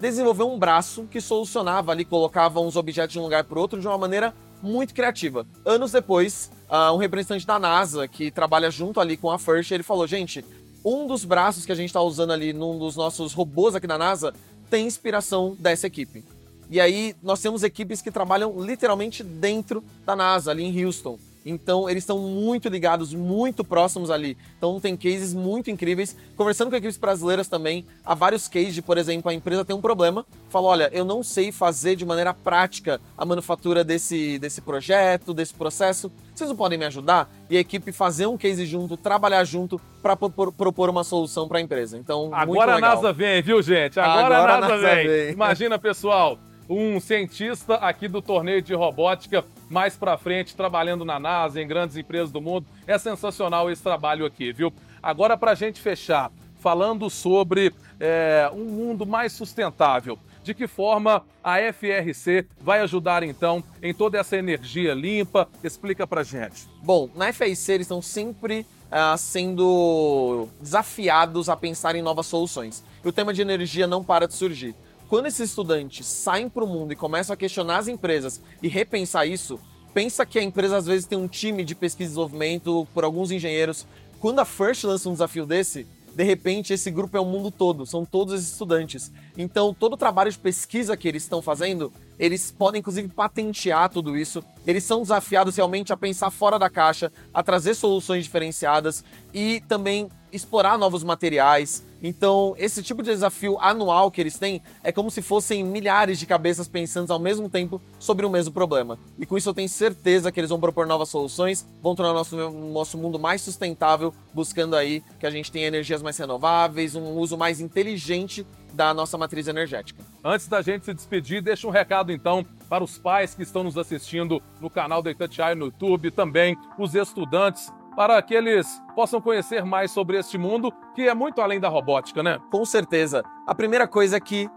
desenvolveu 0.09 0.51
um 0.51 0.57
braço 0.57 1.05
que 1.09 1.21
solucionava 1.21 1.91
ali, 1.91 2.05
colocava 2.05 2.59
uns 2.59 2.75
objetos 2.75 3.13
de 3.13 3.19
um 3.19 3.23
lugar 3.23 3.43
para 3.43 3.59
outro 3.59 3.79
de 3.79 3.87
uma 3.87 3.97
maneira 3.97 4.33
muito 4.61 4.93
criativa. 4.93 5.45
Anos 5.65 5.91
depois, 5.91 6.51
uh, 6.69 6.93
um 6.93 6.97
representante 6.97 7.45
da 7.45 7.59
NASA 7.59 8.07
que 8.07 8.31
trabalha 8.31 8.69
junto 8.71 8.99
ali 8.99 9.15
com 9.17 9.29
a 9.29 9.37
First, 9.37 9.71
ele 9.71 9.83
falou: 9.83 10.07
gente, 10.07 10.43
um 10.83 11.07
dos 11.07 11.25
braços 11.25 11.65
que 11.65 11.71
a 11.71 11.75
gente 11.75 11.87
está 11.87 12.01
usando 12.01 12.31
ali 12.31 12.53
num 12.53 12.77
dos 12.77 12.95
nossos 12.95 13.33
robôs 13.33 13.75
aqui 13.75 13.87
da 13.87 13.97
NASA 13.97 14.33
tem 14.69 14.85
inspiração 14.85 15.55
dessa 15.59 15.87
equipe. 15.87 16.23
E 16.69 16.79
aí 16.79 17.15
nós 17.21 17.41
temos 17.41 17.63
equipes 17.63 18.01
que 18.01 18.11
trabalham 18.11 18.59
literalmente 18.59 19.23
dentro 19.23 19.83
da 20.05 20.15
NASA, 20.15 20.51
ali 20.51 20.63
em 20.63 20.85
Houston. 20.85 21.17
Então, 21.45 21.87
eles 21.87 22.01
estão 22.01 22.17
muito 22.17 22.67
ligados, 22.67 23.13
muito 23.13 23.63
próximos 23.63 24.09
ali. 24.09 24.35
Então, 24.57 24.79
tem 24.79 24.97
cases 24.97 25.31
muito 25.31 25.69
incríveis. 25.69 26.15
Conversando 26.35 26.71
com 26.71 26.75
equipes 26.75 26.97
brasileiras 26.97 27.47
também, 27.47 27.85
há 28.03 28.15
vários 28.15 28.47
cases 28.47 28.73
de, 28.73 28.81
por 28.81 28.97
exemplo, 28.97 29.29
a 29.29 29.33
empresa 29.33 29.63
tem 29.63 29.75
um 29.75 29.81
problema, 29.81 30.25
fala, 30.49 30.67
olha, 30.67 30.89
eu 30.91 31.05
não 31.05 31.21
sei 31.21 31.51
fazer 31.51 31.95
de 31.95 32.03
maneira 32.03 32.33
prática 32.33 32.99
a 33.15 33.23
manufatura 33.23 33.83
desse, 33.83 34.39
desse 34.39 34.59
projeto, 34.59 35.33
desse 35.35 35.53
processo. 35.53 36.11
Vocês 36.33 36.49
não 36.49 36.57
podem 36.57 36.79
me 36.79 36.85
ajudar? 36.85 37.29
E 37.47 37.55
a 37.55 37.59
equipe 37.59 37.91
fazer 37.91 38.25
um 38.25 38.37
case 38.37 38.65
junto, 38.65 38.97
trabalhar 38.97 39.43
junto 39.43 39.79
para 40.01 40.15
propor 40.15 40.89
uma 40.89 41.03
solução 41.03 41.47
para 41.47 41.59
a 41.59 41.61
empresa. 41.61 41.95
Então, 41.97 42.29
Agora 42.33 42.75
a 42.75 42.79
NASA 42.79 43.13
vem, 43.13 43.41
viu, 43.43 43.61
gente? 43.61 43.99
Agora, 43.99 44.37
Agora 44.37 44.53
a 44.55 44.61
NASA, 44.61 44.77
NASA 44.77 44.95
vem. 44.95 45.07
vem. 45.07 45.31
Imagina, 45.31 45.77
pessoal, 45.77 46.39
um 46.69 46.99
cientista 46.99 47.75
aqui 47.75 48.07
do 48.07 48.21
torneio 48.21 48.61
de 48.61 48.73
robótica 48.73 49.45
mais 49.69 49.95
para 49.95 50.17
frente 50.17 50.55
trabalhando 50.55 51.05
na 51.05 51.19
NASA, 51.19 51.61
em 51.61 51.67
grandes 51.67 51.97
empresas 51.97 52.31
do 52.31 52.41
mundo. 52.41 52.65
É 52.85 52.97
sensacional 52.97 53.69
esse 53.69 53.81
trabalho 53.81 54.25
aqui, 54.25 54.51
viu? 54.51 54.73
Agora, 55.01 55.37
para 55.37 55.51
a 55.51 55.55
gente 55.55 55.79
fechar, 55.79 56.31
falando 56.59 57.09
sobre 57.09 57.73
é, 57.99 58.49
um 58.53 58.65
mundo 58.65 59.05
mais 59.05 59.31
sustentável. 59.31 60.17
De 60.43 60.53
que 60.53 60.67
forma 60.67 61.23
a 61.43 61.57
FRC 61.73 62.45
vai 62.61 62.79
ajudar 62.81 63.23
então 63.23 63.63
em 63.81 63.93
toda 63.93 64.19
essa 64.19 64.37
energia 64.37 64.93
limpa? 64.93 65.49
Explica 65.63 66.05
para 66.05 66.21
gente. 66.21 66.67
Bom, 66.83 67.09
na 67.15 67.33
FRC 67.33 67.73
eles 67.73 67.85
estão 67.85 67.99
sempre 67.99 68.65
uh, 68.91 69.17
sendo 69.17 70.47
desafiados 70.61 71.49
a 71.49 71.55
pensar 71.55 71.95
em 71.95 72.01
novas 72.01 72.27
soluções. 72.27 72.83
E 73.03 73.07
o 73.07 73.11
tema 73.11 73.33
de 73.33 73.41
energia 73.41 73.87
não 73.87 74.03
para 74.03 74.27
de 74.27 74.35
surgir. 74.35 74.75
Quando 75.07 75.27
esses 75.27 75.51
estudantes 75.51 76.07
saem 76.07 76.49
para 76.49 76.63
o 76.63 76.67
mundo 76.67 76.91
e 76.91 76.95
começam 76.95 77.33
a 77.33 77.37
questionar 77.37 77.77
as 77.77 77.87
empresas 77.87 78.41
e 78.61 78.67
repensar 78.67 79.27
isso, 79.27 79.59
pensa 79.93 80.25
que 80.25 80.39
a 80.39 80.43
empresa 80.43 80.77
às 80.77 80.87
vezes 80.87 81.05
tem 81.05 81.17
um 81.17 81.27
time 81.27 81.63
de 81.63 81.75
pesquisa 81.75 82.07
e 82.07 82.13
desenvolvimento 82.13 82.87
por 82.91 83.03
alguns 83.03 83.29
engenheiros. 83.29 83.85
Quando 84.19 84.39
a 84.39 84.45
First 84.45 84.83
lança 84.83 85.07
um 85.07 85.13
desafio 85.13 85.45
desse, 85.45 85.85
de 86.15 86.23
repente 86.23 86.73
esse 86.73 86.89
grupo 86.89 87.17
é 87.17 87.19
o 87.19 87.25
mundo 87.25 87.51
todo, 87.51 87.85
são 87.85 88.03
todos 88.03 88.33
os 88.33 88.49
estudantes. 88.49 89.11
Então, 89.37 89.73
todo 89.73 89.93
o 89.93 89.97
trabalho 89.97 90.31
de 90.31 90.39
pesquisa 90.39 90.97
que 90.97 91.07
eles 91.07 91.23
estão 91.23 91.41
fazendo, 91.41 91.93
eles 92.17 92.49
podem 92.49 92.79
inclusive 92.79 93.09
patentear 93.09 93.89
tudo 93.89 94.17
isso. 94.17 94.43
Eles 94.65 94.83
são 94.85 95.01
desafiados 95.01 95.55
realmente 95.55 95.93
a 95.93 95.97
pensar 95.97 96.31
fora 96.31 96.57
da 96.57 96.69
caixa, 96.69 97.11
a 97.31 97.43
trazer 97.43 97.75
soluções 97.75 98.23
diferenciadas 98.23 99.03
e 99.33 99.61
também 99.67 100.09
explorar 100.31 100.77
novos 100.77 101.03
materiais. 101.03 101.83
Então, 102.07 102.53
esse 102.59 102.83
tipo 102.83 103.01
de 103.01 103.09
desafio 103.09 103.57
anual 103.59 104.11
que 104.11 104.21
eles 104.21 104.37
têm 104.37 104.61
é 104.83 104.91
como 104.91 105.09
se 105.09 105.23
fossem 105.23 105.63
milhares 105.63 106.19
de 106.19 106.27
cabeças 106.27 106.67
pensando 106.67 107.11
ao 107.11 107.17
mesmo 107.17 107.49
tempo 107.49 107.81
sobre 107.97 108.23
o 108.27 108.29
mesmo 108.29 108.53
problema. 108.53 108.99
E 109.17 109.25
com 109.25 109.35
isso 109.35 109.49
eu 109.49 109.55
tenho 109.55 109.67
certeza 109.67 110.31
que 110.31 110.39
eles 110.39 110.51
vão 110.51 110.59
propor 110.59 110.85
novas 110.85 111.09
soluções, 111.09 111.67
vão 111.81 111.95
tornar 111.95 112.11
o 112.11 112.13
nosso, 112.13 112.51
nosso 112.51 112.95
mundo 112.95 113.17
mais 113.17 113.41
sustentável, 113.41 114.13
buscando 114.35 114.75
aí 114.75 115.01
que 115.19 115.25
a 115.25 115.31
gente 115.31 115.51
tenha 115.51 115.65
energias 115.65 116.03
mais 116.03 116.15
renováveis, 116.15 116.93
um 116.93 117.17
uso 117.17 117.35
mais 117.39 117.59
inteligente 117.59 118.45
da 118.71 118.93
nossa 118.93 119.17
matriz 119.17 119.47
energética. 119.47 120.03
Antes 120.23 120.47
da 120.47 120.61
gente 120.61 120.85
se 120.85 120.93
despedir, 120.93 121.41
deixa 121.41 121.65
um 121.65 121.71
recado 121.71 122.11
então 122.11 122.45
para 122.69 122.83
os 122.83 122.99
pais 122.99 123.33
que 123.33 123.41
estão 123.41 123.63
nos 123.63 123.79
assistindo 123.79 124.39
no 124.61 124.69
canal 124.69 125.01
da 125.01 125.09
Itatiaia 125.09 125.55
no 125.55 125.65
YouTube, 125.65 126.11
também 126.11 126.55
os 126.77 126.93
estudantes, 126.93 127.71
para 127.95 128.21
que 128.21 128.33
eles 128.33 128.81
possam 128.93 129.21
conhecer 129.21 129.63
mais 129.63 129.91
sobre 129.91 130.17
este 130.17 130.37
mundo 130.37 130.71
que 130.93 131.07
é 131.07 131.13
muito 131.13 131.41
além 131.41 131.59
da 131.59 131.69
robótica, 131.69 132.21
né? 132.21 132.39
Com 132.51 132.65
certeza. 132.65 133.23
A 133.47 133.55
primeira 133.55 133.87
coisa 133.87 134.17
é 134.17 134.19
que 134.19 134.49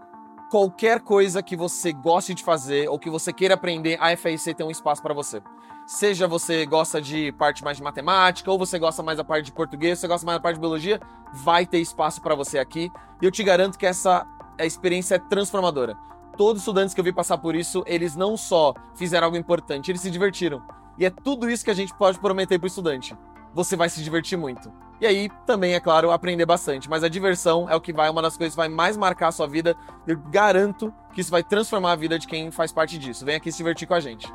qualquer 0.49 0.99
coisa 0.99 1.41
que 1.41 1.55
você 1.55 1.93
goste 1.93 2.33
de 2.33 2.43
fazer 2.43 2.89
ou 2.89 2.99
que 2.99 3.09
você 3.09 3.31
queira 3.31 3.53
aprender, 3.53 3.97
a 4.01 4.15
FIC 4.15 4.53
tem 4.53 4.65
um 4.65 4.71
espaço 4.71 5.01
para 5.01 5.13
você. 5.13 5.41
Seja 5.85 6.27
você 6.27 6.65
gosta 6.65 7.01
de 7.01 7.31
parte 7.31 7.63
mais 7.63 7.77
de 7.77 7.83
matemática, 7.83 8.51
ou 8.51 8.59
você 8.59 8.77
gosta 8.77 9.01
mais 9.01 9.17
da 9.17 9.23
parte 9.23 9.45
de 9.45 9.51
português, 9.51 9.99
você 9.99 10.07
gosta 10.07 10.25
mais 10.25 10.37
da 10.37 10.41
parte 10.41 10.55
de 10.55 10.61
biologia, 10.61 10.99
vai 11.33 11.65
ter 11.65 11.79
espaço 11.79 12.21
para 12.21 12.35
você 12.35 12.59
aqui. 12.59 12.91
E 13.21 13.25
eu 13.25 13.31
te 13.31 13.43
garanto 13.43 13.77
que 13.77 13.85
essa 13.85 14.27
experiência 14.59 15.15
é 15.15 15.19
transformadora. 15.19 15.97
Todos 16.37 16.57
os 16.57 16.61
estudantes 16.61 16.93
que 16.93 16.99
eu 16.99 17.03
vi 17.03 17.11
passar 17.11 17.37
por 17.37 17.55
isso, 17.55 17.83
eles 17.87 18.15
não 18.15 18.37
só 18.37 18.73
fizeram 18.95 19.25
algo 19.25 19.37
importante, 19.37 19.91
eles 19.91 20.01
se 20.01 20.11
divertiram. 20.11 20.61
E 20.97 21.05
é 21.05 21.09
tudo 21.09 21.49
isso 21.49 21.63
que 21.63 21.71
a 21.71 21.75
gente 21.75 21.93
pode 21.93 22.19
prometer 22.19 22.59
para 22.59 22.65
o 22.65 22.67
estudante. 22.67 23.15
Você 23.53 23.75
vai 23.75 23.89
se 23.89 24.03
divertir 24.03 24.37
muito. 24.37 24.71
E 25.01 25.07
aí 25.07 25.29
também, 25.45 25.73
é 25.73 25.79
claro, 25.79 26.11
aprender 26.11 26.45
bastante. 26.45 26.89
Mas 26.89 27.03
a 27.03 27.09
diversão 27.09 27.69
é 27.69 27.75
o 27.75 27.81
que 27.81 27.93
vai, 27.93 28.09
uma 28.09 28.21
das 28.21 28.35
coisas 28.35 28.53
que 28.53 28.57
vai 28.57 28.67
mais 28.67 28.97
marcar 28.97 29.29
a 29.29 29.31
sua 29.31 29.47
vida. 29.47 29.75
Eu 30.05 30.17
garanto 30.17 30.93
que 31.13 31.21
isso 31.21 31.31
vai 31.31 31.43
transformar 31.43 31.93
a 31.93 31.95
vida 31.95 32.19
de 32.19 32.27
quem 32.27 32.51
faz 32.51 32.71
parte 32.71 32.97
disso. 32.97 33.25
Vem 33.25 33.35
aqui 33.35 33.51
se 33.51 33.57
divertir 33.57 33.87
com 33.87 33.93
a 33.93 33.99
gente. 33.99 34.27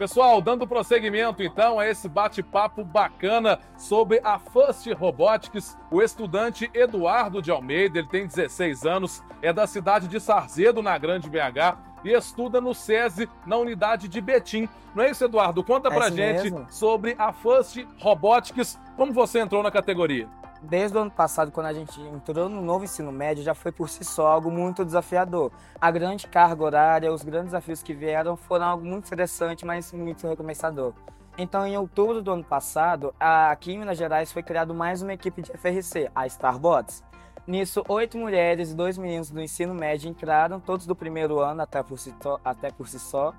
Pessoal, 0.00 0.40
dando 0.40 0.66
prosseguimento 0.66 1.42
então 1.42 1.78
a 1.78 1.86
esse 1.86 2.08
bate-papo 2.08 2.82
bacana 2.82 3.60
sobre 3.76 4.18
a 4.24 4.38
First 4.38 4.90
Robotics, 4.92 5.76
o 5.90 6.00
estudante 6.00 6.70
Eduardo 6.72 7.42
de 7.42 7.50
Almeida, 7.50 7.98
ele 7.98 8.08
tem 8.08 8.26
16 8.26 8.86
anos, 8.86 9.22
é 9.42 9.52
da 9.52 9.66
cidade 9.66 10.08
de 10.08 10.18
Sarzedo, 10.18 10.80
na 10.80 10.96
Grande 10.96 11.28
BH, 11.28 11.76
e 12.02 12.14
estuda 12.14 12.62
no 12.62 12.72
SESI, 12.72 13.28
na 13.44 13.58
unidade 13.58 14.08
de 14.08 14.22
Betim. 14.22 14.66
Não 14.94 15.04
é 15.04 15.10
isso, 15.10 15.22
Eduardo? 15.22 15.62
Conta 15.62 15.90
é 15.90 15.94
pra 15.94 16.08
gente 16.08 16.44
mesmo. 16.44 16.66
sobre 16.70 17.14
a 17.18 17.30
First 17.30 17.84
Robotics, 17.98 18.78
como 18.96 19.12
você 19.12 19.40
entrou 19.40 19.62
na 19.62 19.70
categoria 19.70 20.26
desde 20.62 20.96
o 20.96 21.00
ano 21.00 21.10
passado, 21.10 21.50
quando 21.50 21.66
a 21.66 21.72
gente 21.72 22.00
entrou 22.00 22.48
no 22.48 22.60
novo 22.60 22.84
ensino 22.84 23.10
médio, 23.10 23.42
já 23.42 23.54
foi 23.54 23.72
por 23.72 23.88
si 23.88 24.04
só 24.04 24.26
algo 24.26 24.50
muito 24.50 24.84
desafiador. 24.84 25.50
A 25.80 25.90
grande 25.90 26.26
carga 26.26 26.62
horária, 26.62 27.12
os 27.12 27.22
grandes 27.22 27.52
desafios 27.52 27.82
que 27.82 27.94
vieram 27.94 28.36
foram 28.36 28.66
algo 28.66 28.84
muito 28.84 29.06
interessante, 29.06 29.64
mas 29.64 29.92
muito 29.92 30.26
recompensador. 30.26 30.92
Então, 31.38 31.66
em 31.66 31.76
outubro 31.76 32.20
do 32.20 32.32
ano 32.32 32.44
passado, 32.44 33.14
aqui 33.18 33.72
em 33.72 33.78
Minas 33.78 33.96
Gerais 33.96 34.30
foi 34.30 34.42
criada 34.42 34.74
mais 34.74 35.00
uma 35.00 35.14
equipe 35.14 35.40
de 35.40 35.50
FRC, 35.52 36.10
a 36.14 36.26
Starbots. 36.26 37.02
Nisso, 37.46 37.82
oito 37.88 38.18
mulheres 38.18 38.70
e 38.70 38.74
dois 38.74 38.98
meninos 38.98 39.30
do 39.30 39.40
ensino 39.40 39.74
médio 39.74 40.10
entraram, 40.10 40.60
todos 40.60 40.86
do 40.86 40.94
primeiro 40.94 41.40
ano 41.40 41.62
até 41.62 41.82
por 41.82 41.98
si, 41.98 42.14
até 42.44 42.70
por 42.70 42.86
si 42.86 42.98
só. 42.98 43.32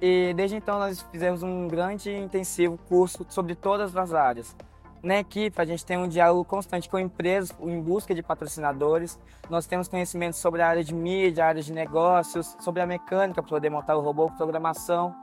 E 0.00 0.32
desde 0.34 0.56
então 0.56 0.78
nós 0.78 1.00
fizemos 1.10 1.42
um 1.42 1.66
grande 1.68 2.10
e 2.10 2.18
intensivo 2.18 2.78
curso 2.88 3.26
sobre 3.28 3.54
todas 3.54 3.94
as 3.96 4.14
áreas, 4.14 4.56
na 5.02 5.18
equipe, 5.18 5.60
a 5.60 5.64
gente 5.64 5.84
tem 5.84 5.96
um 5.96 6.06
diálogo 6.06 6.44
constante 6.44 6.88
com 6.88 6.98
empresas 6.98 7.56
em 7.60 7.80
busca 7.80 8.14
de 8.14 8.22
patrocinadores. 8.22 9.18
Nós 9.48 9.66
temos 9.66 9.88
conhecimento 9.88 10.36
sobre 10.36 10.60
a 10.60 10.68
área 10.68 10.84
de 10.84 10.94
mídia, 10.94 11.44
a 11.44 11.48
área 11.48 11.62
de 11.62 11.72
negócios, 11.72 12.54
sobre 12.60 12.82
a 12.82 12.86
mecânica 12.86 13.42
para 13.42 13.48
poder 13.48 13.70
montar 13.70 13.96
o 13.96 14.00
robô, 14.00 14.30
programação. 14.30 15.14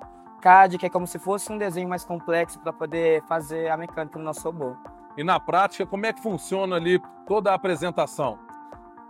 CAD, 0.41 0.77
que 0.79 0.85
é 0.87 0.89
como 0.89 1.05
se 1.05 1.19
fosse 1.19 1.51
um 1.51 1.57
desenho 1.57 1.87
mais 1.87 2.03
complexo 2.03 2.59
para 2.59 2.73
poder 2.73 3.23
fazer 3.23 3.69
a 3.69 3.77
mecânica 3.77 4.17
do 4.17 4.23
nosso 4.23 4.41
robô. 4.43 4.75
E 5.15 5.23
na 5.23 5.39
prática, 5.39 5.85
como 5.85 6.05
é 6.05 6.13
que 6.13 6.21
funciona 6.21 6.75
ali 6.75 6.99
toda 7.27 7.51
a 7.51 7.55
apresentação? 7.55 8.39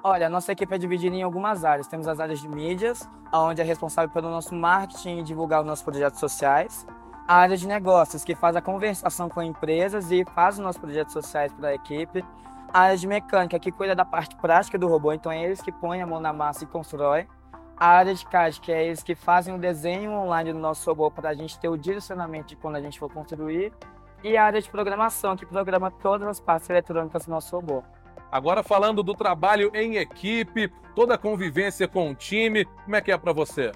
Olha, 0.04 0.28
a 0.28 0.30
nossa 0.30 0.52
equipe 0.52 0.74
é 0.74 0.78
dividida 0.78 1.16
em 1.16 1.24
algumas 1.24 1.66
áreas. 1.66 1.88
Temos 1.88 2.08
as 2.08 2.20
áreas 2.20 2.40
de 2.40 2.48
mídias, 2.48 3.10
onde 3.34 3.62
é 3.62 3.64
responsável 3.64 4.10
pelo 4.10 4.30
nosso 4.30 4.54
marketing 4.54 5.20
e 5.20 5.24
divulgar 5.24 5.62
os 5.62 5.68
nossos 5.68 5.84
projetos 5.84 6.20
sociais 6.20 6.86
a 7.28 7.36
área 7.36 7.58
de 7.58 7.68
negócios, 7.68 8.24
que 8.24 8.34
faz 8.34 8.56
a 8.56 8.62
conversação 8.62 9.28
com 9.28 9.44
empresas 9.44 10.12
e 10.12 10.24
faz 10.34 10.56
os 10.56 10.62
nossos 10.62 10.80
projetos 10.80 11.12
sociais 11.12 11.52
para 11.52 11.70
a 11.70 11.76
equipe. 11.76 12.24
A 12.74 12.82
área 12.82 12.98
de 12.98 13.06
mecânica, 13.06 13.60
que 13.60 13.72
cuida 13.72 13.94
da 13.94 14.06
parte 14.06 14.36
prática 14.38 14.78
do 14.78 14.88
robô, 14.88 15.12
então 15.12 15.32
é 15.32 15.44
eles 15.44 15.62
que 15.62 15.72
põem 15.72 16.02
a 16.02 16.08
mão 16.08 16.22
na 16.22 16.32
massa 16.32 16.64
e 16.64 16.68
constrói. 16.68 17.28
A 17.76 17.88
área 17.88 18.14
de 18.14 18.26
CAD, 18.26 18.62
que 18.62 18.72
é 18.72 18.86
eles 18.86 19.04
que 19.04 19.14
fazem 19.14 19.54
o 19.54 19.58
desenho 19.58 20.12
online 20.12 20.54
do 20.54 20.60
nosso 20.60 20.90
robô 20.90 21.12
para 21.12 21.30
a 21.30 21.34
gente 21.34 21.60
ter 21.60 21.68
o 21.68 21.78
direcionamento 21.78 22.48
de 22.48 22.56
quando 22.56 22.78
a 22.78 22.82
gente 22.82 22.98
for 22.98 23.12
construir. 23.12 23.74
E 24.24 24.36
a 24.38 24.46
área 24.46 24.62
de 24.62 24.70
programação, 24.70 25.36
que 25.36 25.46
programa 25.46 25.92
todas 25.92 26.28
as 26.28 26.40
partes 26.40 26.70
eletrônicas 26.70 27.26
do 27.26 27.32
nosso 27.32 27.56
robô. 27.56 27.84
Agora 28.32 28.64
falando 28.64 29.04
do 29.04 29.14
trabalho 29.14 29.70
em 29.76 29.98
equipe, 29.98 30.70
toda 30.96 31.16
a 31.16 31.18
convivência 31.18 31.88
com 31.88 32.10
o 32.10 32.16
time, 32.16 32.66
como 32.66 32.96
é 32.96 33.02
que 33.02 33.12
é 33.12 33.18
para 33.18 33.32
você? 33.32 33.72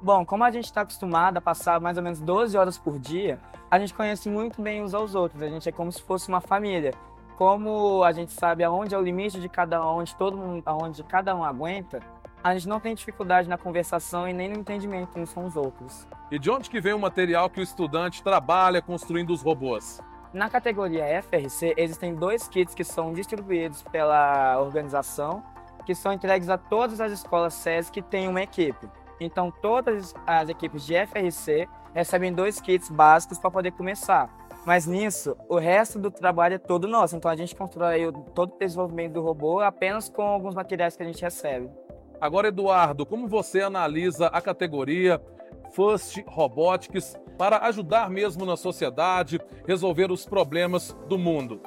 Bom, 0.00 0.26
como 0.26 0.44
a 0.44 0.50
gente 0.50 0.66
está 0.66 0.82
acostumado 0.82 1.38
a 1.38 1.40
passar 1.40 1.80
mais 1.80 1.96
ou 1.96 2.02
menos 2.02 2.20
12 2.20 2.56
horas 2.56 2.76
por 2.76 2.98
dia, 2.98 3.40
a 3.70 3.78
gente 3.78 3.94
conhece 3.94 4.28
muito 4.28 4.60
bem 4.60 4.82
uns 4.82 4.92
aos 4.92 5.14
outros. 5.14 5.42
A 5.42 5.48
gente 5.48 5.68
é 5.68 5.72
como 5.72 5.90
se 5.90 6.02
fosse 6.02 6.28
uma 6.28 6.40
família. 6.40 6.92
Como 7.36 8.04
a 8.04 8.12
gente 8.12 8.32
sabe 8.32 8.62
aonde 8.62 8.94
é 8.94 8.98
o 8.98 9.02
limite 9.02 9.40
de 9.40 9.48
cada 9.48 9.82
um, 9.82 9.98
onde 9.98 10.14
todo 10.14 10.36
mundo, 10.36 10.62
aonde 10.66 11.02
cada 11.02 11.34
um 11.34 11.42
aguenta, 11.42 12.00
a 12.44 12.54
gente 12.54 12.68
não 12.68 12.78
tem 12.78 12.94
dificuldade 12.94 13.48
na 13.48 13.58
conversação 13.58 14.28
e 14.28 14.32
nem 14.32 14.48
no 14.48 14.58
entendimento 14.58 15.18
uns 15.18 15.32
com 15.32 15.44
os 15.44 15.56
outros. 15.56 16.06
E 16.30 16.38
de 16.38 16.50
onde 16.50 16.70
que 16.70 16.80
vem 16.80 16.92
o 16.92 16.98
material 16.98 17.50
que 17.50 17.60
o 17.60 17.62
estudante 17.62 18.22
trabalha 18.22 18.80
construindo 18.80 19.30
os 19.30 19.42
robôs? 19.42 20.00
Na 20.32 20.50
categoria 20.50 21.22
FRC, 21.22 21.74
existem 21.76 22.14
dois 22.14 22.46
kits 22.48 22.74
que 22.74 22.84
são 22.84 23.12
distribuídos 23.12 23.82
pela 23.82 24.60
organização, 24.60 25.42
que 25.84 25.94
são 25.94 26.12
entregues 26.12 26.48
a 26.48 26.58
todas 26.58 27.00
as 27.00 27.12
escolas 27.12 27.54
SES 27.54 27.90
que 27.90 28.02
têm 28.02 28.28
uma 28.28 28.42
equipe. 28.42 28.88
Então, 29.20 29.50
todas 29.50 30.14
as 30.26 30.48
equipes 30.48 30.84
de 30.84 30.94
FRC 31.06 31.68
recebem 31.94 32.32
dois 32.32 32.60
kits 32.60 32.90
básicos 32.90 33.38
para 33.38 33.50
poder 33.50 33.72
começar. 33.72 34.30
Mas 34.66 34.86
nisso, 34.86 35.36
o 35.48 35.58
resto 35.58 35.98
do 35.98 36.10
trabalho 36.10 36.56
é 36.56 36.58
todo 36.58 36.88
nosso. 36.88 37.16
Então, 37.16 37.30
a 37.30 37.36
gente 37.36 37.54
constrói 37.54 38.12
todo 38.34 38.54
o 38.54 38.58
desenvolvimento 38.58 39.14
do 39.14 39.22
robô 39.22 39.60
apenas 39.60 40.08
com 40.08 40.22
alguns 40.22 40.54
materiais 40.54 40.96
que 40.96 41.02
a 41.02 41.06
gente 41.06 41.22
recebe. 41.22 41.70
Agora, 42.20 42.48
Eduardo, 42.48 43.06
como 43.06 43.28
você 43.28 43.62
analisa 43.62 44.26
a 44.26 44.40
categoria 44.40 45.22
First 45.70 46.22
Robotics 46.26 47.16
para 47.38 47.58
ajudar 47.66 48.10
mesmo 48.10 48.44
na 48.44 48.56
sociedade, 48.56 49.40
resolver 49.66 50.10
os 50.10 50.26
problemas 50.26 50.96
do 51.08 51.18
mundo? 51.18 51.60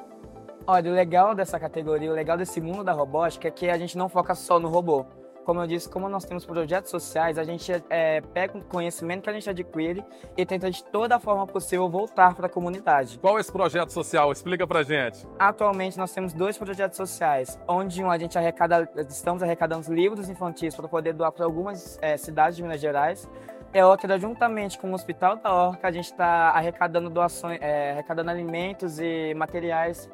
Olha, 0.66 0.90
o 0.90 0.94
legal 0.94 1.34
dessa 1.34 1.58
categoria, 1.58 2.10
o 2.10 2.14
legal 2.14 2.36
desse 2.36 2.60
mundo 2.60 2.84
da 2.84 2.92
robótica 2.92 3.48
é 3.48 3.50
que 3.50 3.68
a 3.70 3.78
gente 3.78 3.96
não 3.96 4.08
foca 4.08 4.34
só 4.34 4.58
no 4.58 4.68
robô 4.68 5.06
como 5.44 5.60
eu 5.60 5.66
disse, 5.66 5.88
como 5.88 6.08
nós 6.08 6.24
temos 6.24 6.44
projetos 6.44 6.90
sociais, 6.90 7.38
a 7.38 7.44
gente 7.44 7.72
é, 7.88 8.20
pega 8.20 8.56
o 8.56 8.64
conhecimento 8.64 9.22
que 9.22 9.30
a 9.30 9.32
gente 9.32 9.48
adquire 9.48 10.04
e 10.36 10.46
tenta 10.46 10.70
de 10.70 10.84
toda 10.84 11.16
a 11.16 11.20
forma 11.20 11.46
possível 11.46 11.88
voltar 11.88 12.34
para 12.34 12.46
a 12.46 12.48
comunidade. 12.48 13.18
Qual 13.18 13.38
é 13.38 13.40
esse 13.40 13.50
projeto 13.50 13.90
social? 13.90 14.30
Explica 14.32 14.66
para 14.66 14.82
gente. 14.82 15.26
Atualmente 15.38 15.98
nós 15.98 16.12
temos 16.12 16.32
dois 16.32 16.56
projetos 16.58 16.96
sociais, 16.96 17.58
onde 17.66 18.02
um 18.02 18.10
a 18.10 18.18
gente 18.18 18.38
arrecada, 18.38 18.88
estamos 19.08 19.42
arrecadando 19.42 19.92
livros 19.92 20.28
infantis 20.28 20.74
para 20.74 20.88
poder 20.88 21.12
doar 21.12 21.32
para 21.32 21.44
algumas 21.44 21.98
é, 22.02 22.16
cidades 22.16 22.56
de 22.56 22.62
Minas 22.62 22.80
Gerais. 22.80 23.28
É 23.72 23.86
outra, 23.86 24.18
juntamente 24.18 24.78
com 24.78 24.90
o 24.90 24.94
Hospital 24.94 25.36
da 25.36 25.52
Orca, 25.52 25.86
a 25.86 25.92
gente 25.92 26.06
está 26.06 26.50
arrecadando 26.50 27.08
doações, 27.08 27.60
é, 27.62 27.92
arrecadando 27.92 28.30
alimentos 28.30 28.98
e 28.98 29.32
materiais 29.34 30.10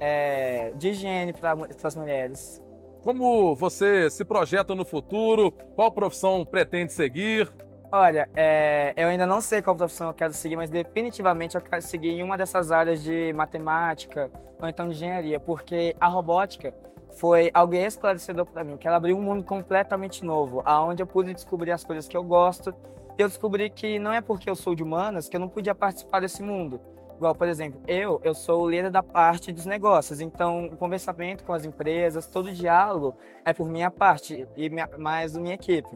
é, 0.00 0.72
de 0.74 0.88
higiene 0.88 1.32
para 1.32 1.56
as 1.84 1.94
mulheres. 1.94 2.65
Como 3.06 3.54
você 3.54 4.10
se 4.10 4.24
projeta 4.24 4.74
no 4.74 4.84
futuro? 4.84 5.52
Qual 5.76 5.92
profissão 5.92 6.44
pretende 6.44 6.92
seguir? 6.92 7.48
Olha, 7.92 8.28
é, 8.34 8.92
eu 8.96 9.06
ainda 9.06 9.24
não 9.24 9.40
sei 9.40 9.62
qual 9.62 9.76
profissão 9.76 10.08
eu 10.08 10.12
quero 10.12 10.32
seguir, 10.32 10.56
mas 10.56 10.68
definitivamente 10.68 11.54
eu 11.54 11.60
quero 11.60 11.80
seguir 11.82 12.08
em 12.08 12.24
uma 12.24 12.36
dessas 12.36 12.72
áreas 12.72 13.04
de 13.04 13.32
matemática 13.32 14.28
ou 14.60 14.68
então 14.68 14.88
de 14.88 14.96
engenharia, 14.96 15.38
porque 15.38 15.94
a 16.00 16.08
robótica 16.08 16.74
foi 17.12 17.48
algo 17.54 17.76
esclarecedor 17.76 18.44
para 18.44 18.64
mim, 18.64 18.76
que 18.76 18.88
ela 18.88 18.96
abriu 18.96 19.16
um 19.16 19.22
mundo 19.22 19.44
completamente 19.44 20.24
novo, 20.24 20.60
aonde 20.64 21.00
eu 21.00 21.06
pude 21.06 21.32
descobrir 21.32 21.70
as 21.70 21.84
coisas 21.84 22.08
que 22.08 22.16
eu 22.16 22.24
gosto. 22.24 22.74
E 23.16 23.22
eu 23.22 23.28
descobri 23.28 23.70
que 23.70 24.00
não 24.00 24.12
é 24.12 24.20
porque 24.20 24.50
eu 24.50 24.56
sou 24.56 24.74
de 24.74 24.82
humanas 24.82 25.28
que 25.28 25.36
eu 25.36 25.40
não 25.40 25.48
podia 25.48 25.76
participar 25.76 26.18
desse 26.18 26.42
mundo. 26.42 26.80
Igual, 27.16 27.34
por 27.34 27.48
exemplo, 27.48 27.80
eu, 27.88 28.20
eu 28.22 28.34
sou 28.34 28.64
o 28.64 28.70
líder 28.70 28.90
da 28.90 29.02
parte 29.02 29.50
dos 29.50 29.64
negócios, 29.64 30.20
então 30.20 30.66
o 30.66 30.76
conversamento 30.76 31.44
com 31.44 31.52
as 31.54 31.64
empresas, 31.64 32.26
todo 32.26 32.46
o 32.46 32.52
diálogo 32.52 33.16
é 33.42 33.54
por 33.54 33.68
minha 33.68 33.90
parte 33.90 34.46
e 34.54 34.68
minha, 34.68 34.86
mais 34.98 35.32
da 35.32 35.40
minha 35.40 35.54
equipe. 35.54 35.88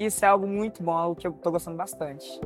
Isso 0.00 0.24
é 0.24 0.28
algo 0.28 0.48
muito 0.48 0.82
bom, 0.82 0.90
algo 0.90 1.14
que 1.14 1.26
eu 1.26 1.30
estou 1.30 1.52
gostando 1.52 1.76
bastante. 1.76 2.40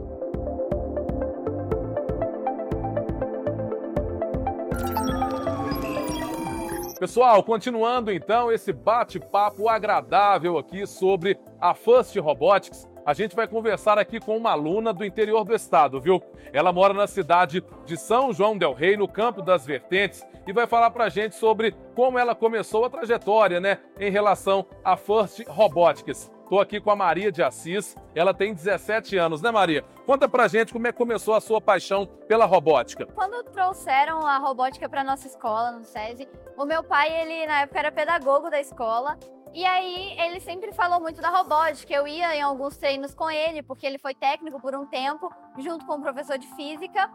Pessoal, 6.98 7.42
continuando 7.42 8.12
então 8.12 8.52
esse 8.52 8.72
bate-papo 8.72 9.68
agradável 9.68 10.58
aqui 10.58 10.86
sobre 10.86 11.38
a 11.58 11.72
First 11.72 12.14
Robotics, 12.16 12.86
a 13.08 13.14
gente 13.14 13.34
vai 13.34 13.48
conversar 13.48 13.98
aqui 13.98 14.20
com 14.20 14.36
uma 14.36 14.50
aluna 14.50 14.92
do 14.92 15.02
interior 15.02 15.42
do 15.42 15.54
estado, 15.54 15.98
viu? 15.98 16.22
Ela 16.52 16.74
mora 16.74 16.92
na 16.92 17.06
cidade 17.06 17.64
de 17.86 17.96
São 17.96 18.34
João 18.34 18.54
del 18.54 18.74
Rei, 18.74 18.98
no 18.98 19.08
Campo 19.08 19.40
das 19.40 19.64
Vertentes, 19.64 20.22
e 20.46 20.52
vai 20.52 20.66
falar 20.66 20.90
pra 20.90 21.08
gente 21.08 21.34
sobre 21.34 21.74
como 21.94 22.18
ela 22.18 22.34
começou 22.34 22.84
a 22.84 22.90
trajetória, 22.90 23.60
né, 23.60 23.78
em 23.98 24.10
relação 24.10 24.66
à 24.84 24.94
First 24.94 25.42
Robotics. 25.48 26.30
Estou 26.42 26.60
aqui 26.60 26.82
com 26.82 26.90
a 26.90 26.96
Maria 26.96 27.32
de 27.32 27.42
Assis, 27.42 27.96
ela 28.14 28.34
tem 28.34 28.52
17 28.52 29.16
anos, 29.16 29.40
né 29.40 29.50
Maria? 29.50 29.82
Conta 30.04 30.28
pra 30.28 30.46
gente 30.46 30.70
como 30.70 30.86
é 30.86 30.92
que 30.92 30.98
começou 30.98 31.34
a 31.34 31.40
sua 31.40 31.62
paixão 31.62 32.04
pela 32.04 32.44
robótica. 32.44 33.06
Quando 33.06 33.42
trouxeram 33.44 34.26
a 34.26 34.36
robótica 34.36 34.86
para 34.86 35.02
nossa 35.02 35.26
escola, 35.26 35.72
no 35.72 35.84
SESI, 35.84 36.28
o 36.58 36.66
meu 36.66 36.82
pai, 36.82 37.10
ele 37.22 37.46
na 37.46 37.62
época 37.62 37.78
era 37.78 37.92
pedagogo 37.92 38.50
da 38.50 38.60
escola, 38.60 39.18
e 39.54 39.64
aí 39.64 40.18
ele 40.20 40.40
sempre 40.40 40.72
falou 40.72 41.00
muito 41.00 41.20
da 41.20 41.28
robótica. 41.28 41.92
Eu 41.92 42.06
ia 42.06 42.36
em 42.36 42.42
alguns 42.42 42.76
treinos 42.76 43.14
com 43.14 43.30
ele, 43.30 43.62
porque 43.62 43.86
ele 43.86 43.98
foi 43.98 44.14
técnico 44.14 44.60
por 44.60 44.74
um 44.74 44.86
tempo, 44.86 45.32
junto 45.58 45.86
com 45.86 45.94
o 45.94 46.00
professor 46.00 46.38
de 46.38 46.46
física. 46.54 47.10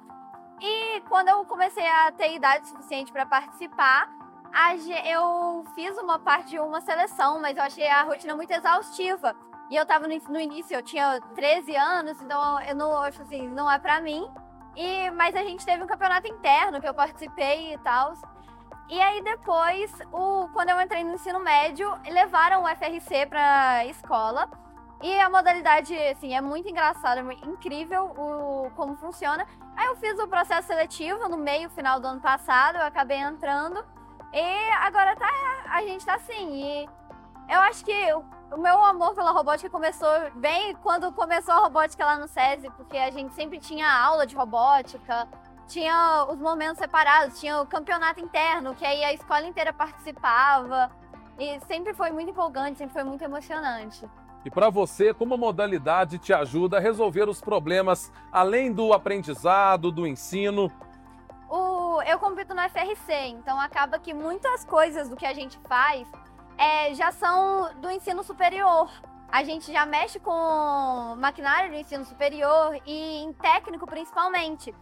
E 0.61 1.01
quando 1.09 1.29
eu 1.29 1.45
comecei 1.45 1.85
a 1.85 2.11
ter 2.11 2.33
idade 2.35 2.67
suficiente 2.67 3.11
para 3.11 3.25
participar, 3.25 4.09
eu 5.05 5.65
fiz 5.75 5.97
uma 5.97 6.19
parte 6.19 6.51
de 6.51 6.59
uma 6.59 6.81
seleção, 6.81 7.39
mas 7.39 7.57
eu 7.57 7.63
achei 7.63 7.87
a 7.87 8.03
rotina 8.03 8.35
muito 8.35 8.51
exaustiva. 8.51 9.35
E 9.69 9.75
eu 9.75 9.85
tava 9.85 10.07
no, 10.07 10.39
início, 10.39 10.75
eu 10.75 10.83
tinha 10.83 11.19
13 11.35 11.75
anos, 11.75 12.21
então 12.21 12.61
eu 12.61 12.75
não 12.75 12.97
acho 12.99 13.21
assim, 13.21 13.47
não 13.47 13.71
é 13.71 13.79
para 13.79 13.99
mim. 14.01 14.29
E, 14.75 15.09
mas 15.11 15.35
a 15.35 15.43
gente 15.43 15.65
teve 15.65 15.83
um 15.83 15.87
campeonato 15.87 16.27
interno 16.27 16.79
que 16.79 16.87
eu 16.87 16.93
participei 16.93 17.73
e 17.73 17.77
tal. 17.79 18.13
E 18.93 19.01
aí 19.01 19.23
depois, 19.23 19.91
o, 20.11 20.47
quando 20.49 20.69
eu 20.69 20.79
entrei 20.79 21.03
no 21.03 21.15
ensino 21.15 21.39
médio, 21.39 21.91
levaram 22.05 22.61
o 22.61 22.67
FRC 22.67 23.25
pra 23.25 23.83
escola. 23.87 24.47
E 25.01 25.19
a 25.19 25.31
modalidade, 25.31 25.97
assim, 26.11 26.35
é 26.35 26.39
muito 26.39 26.69
engraçada, 26.69 27.21
é 27.21 27.33
incrível 27.49 28.13
o, 28.15 28.69
como 28.75 28.95
funciona. 28.95 29.47
Aí 29.75 29.87
eu 29.87 29.95
fiz 29.95 30.19
o 30.19 30.27
processo 30.27 30.67
seletivo 30.67 31.27
no 31.27 31.37
meio, 31.37 31.71
final 31.71 31.99
do 31.99 32.05
ano 32.05 32.21
passado, 32.21 32.75
eu 32.75 32.83
acabei 32.83 33.17
entrando. 33.17 33.83
E 34.31 34.69
agora 34.81 35.15
tá, 35.15 35.27
a 35.71 35.81
gente 35.81 36.05
tá 36.05 36.13
assim. 36.13 36.53
E 36.53 36.89
eu 37.49 37.61
acho 37.61 37.83
que 37.83 38.13
o, 38.13 38.23
o 38.51 38.61
meu 38.61 38.79
amor 38.85 39.15
pela 39.15 39.31
robótica 39.31 39.71
começou 39.71 40.07
bem 40.35 40.75
quando 40.83 41.11
começou 41.13 41.55
a 41.55 41.61
robótica 41.61 42.05
lá 42.05 42.19
no 42.19 42.27
SESI, 42.27 42.69
porque 42.77 42.99
a 42.99 43.09
gente 43.09 43.33
sempre 43.33 43.57
tinha 43.59 43.91
aula 43.91 44.27
de 44.27 44.35
robótica, 44.35 45.27
tinha 45.67 46.25
os 46.29 46.39
momentos 46.39 46.77
separados, 46.77 47.39
tinha 47.39 47.61
o 47.61 47.65
campeonato 47.65 48.19
interno, 48.19 48.75
que 48.75 48.85
aí 48.85 49.03
a 49.03 49.13
escola 49.13 49.45
inteira 49.47 49.73
participava. 49.73 50.91
E 51.39 51.59
sempre 51.67 51.93
foi 51.93 52.11
muito 52.11 52.31
empolgante, 52.31 52.77
sempre 52.77 52.93
foi 52.93 53.03
muito 53.03 53.23
emocionante. 53.23 54.07
E 54.45 54.51
para 54.51 54.69
você, 54.69 55.13
como 55.13 55.33
a 55.33 55.37
modalidade 55.37 56.17
te 56.17 56.33
ajuda 56.33 56.77
a 56.77 56.79
resolver 56.79 57.29
os 57.29 57.39
problemas 57.39 58.11
além 58.31 58.71
do 58.71 58.93
aprendizado, 58.93 59.91
do 59.91 60.05
ensino? 60.05 60.71
o, 61.53 62.01
eu 62.01 62.17
compito 62.17 62.55
no 62.55 62.61
FRC, 62.61 63.13
então 63.27 63.59
acaba 63.59 63.99
que 63.99 64.11
muitas 64.11 64.65
coisas 64.65 65.07
do 65.07 65.15
que 65.15 65.25
a 65.25 65.33
gente 65.33 65.59
faz 65.67 66.07
é, 66.57 66.93
já 66.95 67.11
são 67.11 67.69
do 67.75 67.91
ensino 67.91 68.23
superior. 68.23 68.89
A 69.31 69.43
gente 69.43 69.71
já 69.71 69.85
mexe 69.85 70.19
com 70.19 71.15
maquinário 71.17 71.71
do 71.71 71.77
ensino 71.77 72.05
superior 72.05 72.79
e 72.85 73.23
em 73.23 73.33
técnico 73.33 73.85
principalmente. 73.85 74.73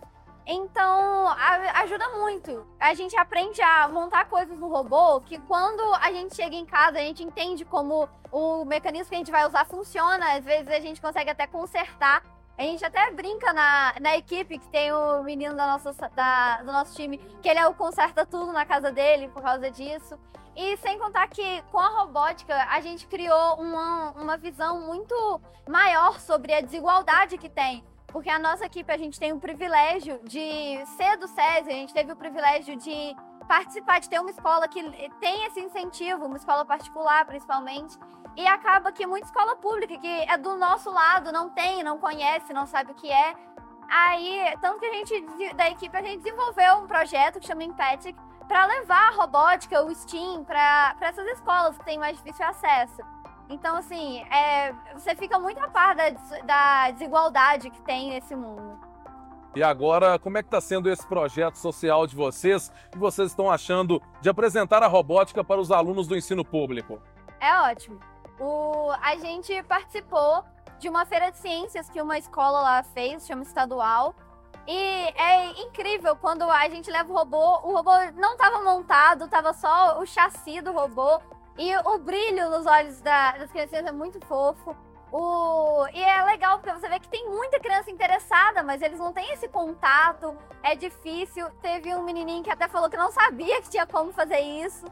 Então, 0.46 1.28
a, 1.28 1.82
ajuda 1.82 2.10
muito. 2.10 2.66
A 2.80 2.94
gente 2.94 3.16
aprende 3.16 3.62
a 3.62 3.88
montar 3.88 4.26
coisas 4.26 4.58
no 4.60 4.68
robô 4.68 5.22
que 5.22 5.38
quando 5.40 5.82
a 5.96 6.12
gente 6.12 6.36
chega 6.36 6.56
em 6.56 6.66
casa, 6.66 6.98
a 6.98 7.02
gente 7.02 7.24
entende 7.24 7.64
como 7.64 8.10
o 8.32 8.66
mecanismo 8.66 9.10
que 9.10 9.16
a 9.16 9.20
gente 9.20 9.32
vai 9.32 9.48
usar 9.48 9.66
funciona. 9.66 10.34
Às 10.34 10.44
vezes 10.44 10.68
a 10.70 10.80
gente 10.80 11.00
consegue 11.00 11.30
até 11.30 11.46
consertar 11.46 12.24
a 12.62 12.64
gente 12.64 12.86
até 12.86 13.10
brinca 13.10 13.52
na, 13.54 13.96
na 14.00 14.18
equipe 14.18 14.60
que 14.60 14.68
tem 14.70 14.94
o 14.94 15.24
menino 15.24 15.56
da 15.56 15.66
nossa, 15.66 15.94
da, 16.16 16.58
do 16.58 16.72
nosso 16.72 16.96
time, 16.96 17.18
que 17.42 17.50
ele 17.50 17.60
é 17.60 17.66
o 17.66 17.74
conserta 17.74 18.24
tudo 18.24 18.54
na 18.54 18.66
casa 18.68 18.92
dele 18.92 19.30
por 19.30 19.42
causa 19.42 19.72
disso. 19.72 20.16
E 20.56 20.78
sem 20.78 21.00
contar 21.00 21.28
que 21.28 21.62
com 21.72 21.80
a 21.80 21.88
robótica 21.88 22.56
a 22.70 22.80
gente 22.82 23.08
criou 23.08 23.56
uma, 23.56 24.12
uma 24.12 24.38
visão 24.38 24.82
muito 24.82 25.42
maior 25.68 26.20
sobre 26.20 26.54
a 26.54 26.62
desigualdade 26.62 27.38
que 27.38 27.50
tem. 27.50 27.84
Porque 28.12 28.30
a 28.30 28.38
nossa 28.38 28.66
equipe, 28.66 28.92
a 28.92 28.98
gente 28.98 29.20
tem 29.20 29.32
o 29.32 29.40
privilégio 29.40 30.20
de 30.24 30.86
ser 30.98 31.18
do 31.18 31.28
SESI, 31.28 31.70
a 31.70 31.74
gente 31.74 31.94
teve 31.94 32.12
o 32.12 32.16
privilégio 32.16 32.76
de 32.76 33.16
participar, 33.48 34.00
de 34.00 34.10
ter 34.10 34.20
uma 34.20 34.30
escola 34.30 34.68
que 34.68 34.82
tem 35.20 35.46
esse 35.46 35.60
incentivo, 35.60 36.26
uma 36.26 36.38
escola 36.38 36.66
particular 36.66 37.26
principalmente. 37.26 37.98
E 38.36 38.46
acaba 38.48 38.92
que 38.92 39.06
muita 39.06 39.28
escola 39.28 39.56
pública, 39.58 39.98
que 39.98 40.08
é 40.08 40.38
do 40.38 40.56
nosso 40.56 40.90
lado, 40.90 41.32
não 41.32 41.50
tem, 41.50 41.84
não 41.84 41.98
conhece, 41.98 42.54
não 42.54 42.66
sabe 42.66 42.92
o 42.92 42.96
que 42.96 43.12
é. 43.12 43.36
Aí, 43.90 44.56
tanto 44.62 44.80
que 44.80 44.86
a 44.86 44.94
gente, 44.94 45.54
da 45.54 45.70
equipe, 45.70 45.96
a 45.98 46.02
gente 46.02 46.24
desenvolveu 46.24 46.76
um 46.76 46.88
projeto 46.88 47.40
que 47.40 47.48
chama 47.48 47.64
Empatic 47.64 48.16
para 48.48 48.66
levar 48.66 49.10
a 49.10 49.12
robótica, 49.12 49.84
o 49.84 49.94
STEAM, 49.94 50.44
para 50.46 50.96
essas 51.02 51.28
escolas 51.28 51.78
que 51.78 51.86
têm 51.86 52.00
mais 52.00 52.18
difícil 52.18 52.46
acesso. 52.46 53.02
Então, 53.52 53.76
assim, 53.76 54.22
é, 54.32 54.74
você 54.94 55.14
fica 55.14 55.38
muito 55.38 55.60
a 55.60 55.68
par 55.68 55.94
da, 55.94 56.10
da 56.46 56.92
desigualdade 56.92 57.70
que 57.70 57.82
tem 57.82 58.10
nesse 58.10 58.34
mundo. 58.34 58.80
E 59.54 59.62
agora, 59.62 60.18
como 60.18 60.38
é 60.38 60.42
que 60.42 60.48
está 60.48 60.62
sendo 60.62 60.90
esse 60.90 61.06
projeto 61.06 61.56
social 61.56 62.08
de 62.08 62.16
vocês? 62.16 62.72
O 62.88 62.92
que 62.92 62.98
vocês 62.98 63.30
estão 63.30 63.52
achando 63.52 64.02
de 64.22 64.30
apresentar 64.30 64.82
a 64.82 64.88
robótica 64.88 65.44
para 65.44 65.60
os 65.60 65.70
alunos 65.70 66.08
do 66.08 66.16
ensino 66.16 66.46
público? 66.46 67.02
É 67.42 67.54
ótimo. 67.60 68.00
O, 68.40 68.90
a 69.02 69.18
gente 69.18 69.62
participou 69.64 70.46
de 70.80 70.88
uma 70.88 71.06
feira 71.06 71.30
de 71.30 71.38
ciências 71.38 71.90
que 71.90 72.02
uma 72.02 72.18
escola 72.18 72.62
lá 72.62 72.84
fez, 72.84 73.28
chama 73.28 73.44
Estadual. 73.44 74.16
E 74.66 74.74
é 74.74 75.62
incrível 75.64 76.16
quando 76.16 76.44
a 76.44 76.70
gente 76.70 76.90
leva 76.90 77.12
o 77.12 77.16
robô, 77.16 77.60
o 77.64 77.76
robô 77.76 77.92
não 78.16 78.34
estava 78.34 78.64
montado, 78.64 79.26
estava 79.26 79.52
só 79.52 80.00
o 80.00 80.06
chassi 80.06 80.62
do 80.62 80.72
robô. 80.72 81.20
E 81.58 81.76
o 81.78 81.98
brilho 82.00 82.50
nos 82.50 82.66
olhos 82.66 83.02
da, 83.02 83.38
das 83.38 83.52
crianças 83.52 83.86
é 83.86 83.92
muito 83.92 84.20
fofo. 84.26 84.76
O... 85.12 85.86
E 85.94 86.02
é 86.02 86.24
legal 86.24 86.58
porque 86.60 86.74
você 86.74 86.88
vê 86.88 87.00
que 87.00 87.10
tem 87.10 87.30
muita 87.30 87.60
criança 87.60 87.92
interessada, 87.92 88.64
mas 88.64 88.82
eles 88.82 88.98
não 88.98 89.12
têm 89.12 89.34
esse 89.34 89.48
contato, 89.50 90.38
é 90.64 90.76
difícil. 90.76 91.50
Teve 91.62 91.94
um 91.94 92.04
menininho 92.04 92.44
que 92.44 92.50
até 92.50 92.68
falou 92.68 92.90
que 92.90 92.96
não 92.96 93.12
sabia 93.12 93.62
que 93.62 93.70
tinha 93.70 93.86
como 93.86 94.14
fazer 94.14 94.40
isso. 94.40 94.86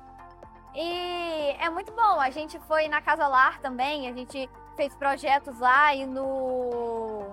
E 0.75 1.55
é 1.59 1.69
muito 1.69 1.91
bom. 1.93 2.19
A 2.19 2.29
gente 2.29 2.59
foi 2.59 2.87
na 2.87 3.01
Casa 3.01 3.27
Lar 3.27 3.59
também, 3.59 4.09
a 4.09 4.13
gente 4.13 4.49
fez 4.75 4.93
projetos 4.95 5.57
lá 5.59 5.95
e 5.95 6.05
no. 6.05 7.27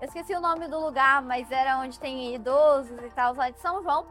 Eu 0.00 0.06
esqueci 0.06 0.34
o 0.34 0.40
nome 0.40 0.66
do 0.66 0.80
lugar, 0.80 1.22
mas 1.22 1.50
era 1.50 1.78
onde 1.78 1.98
tem 1.98 2.34
idosos 2.34 2.98
e 3.02 3.10
tal, 3.10 3.34
lá 3.34 3.50
de 3.50 3.60
São 3.60 3.82
João. 3.82 4.06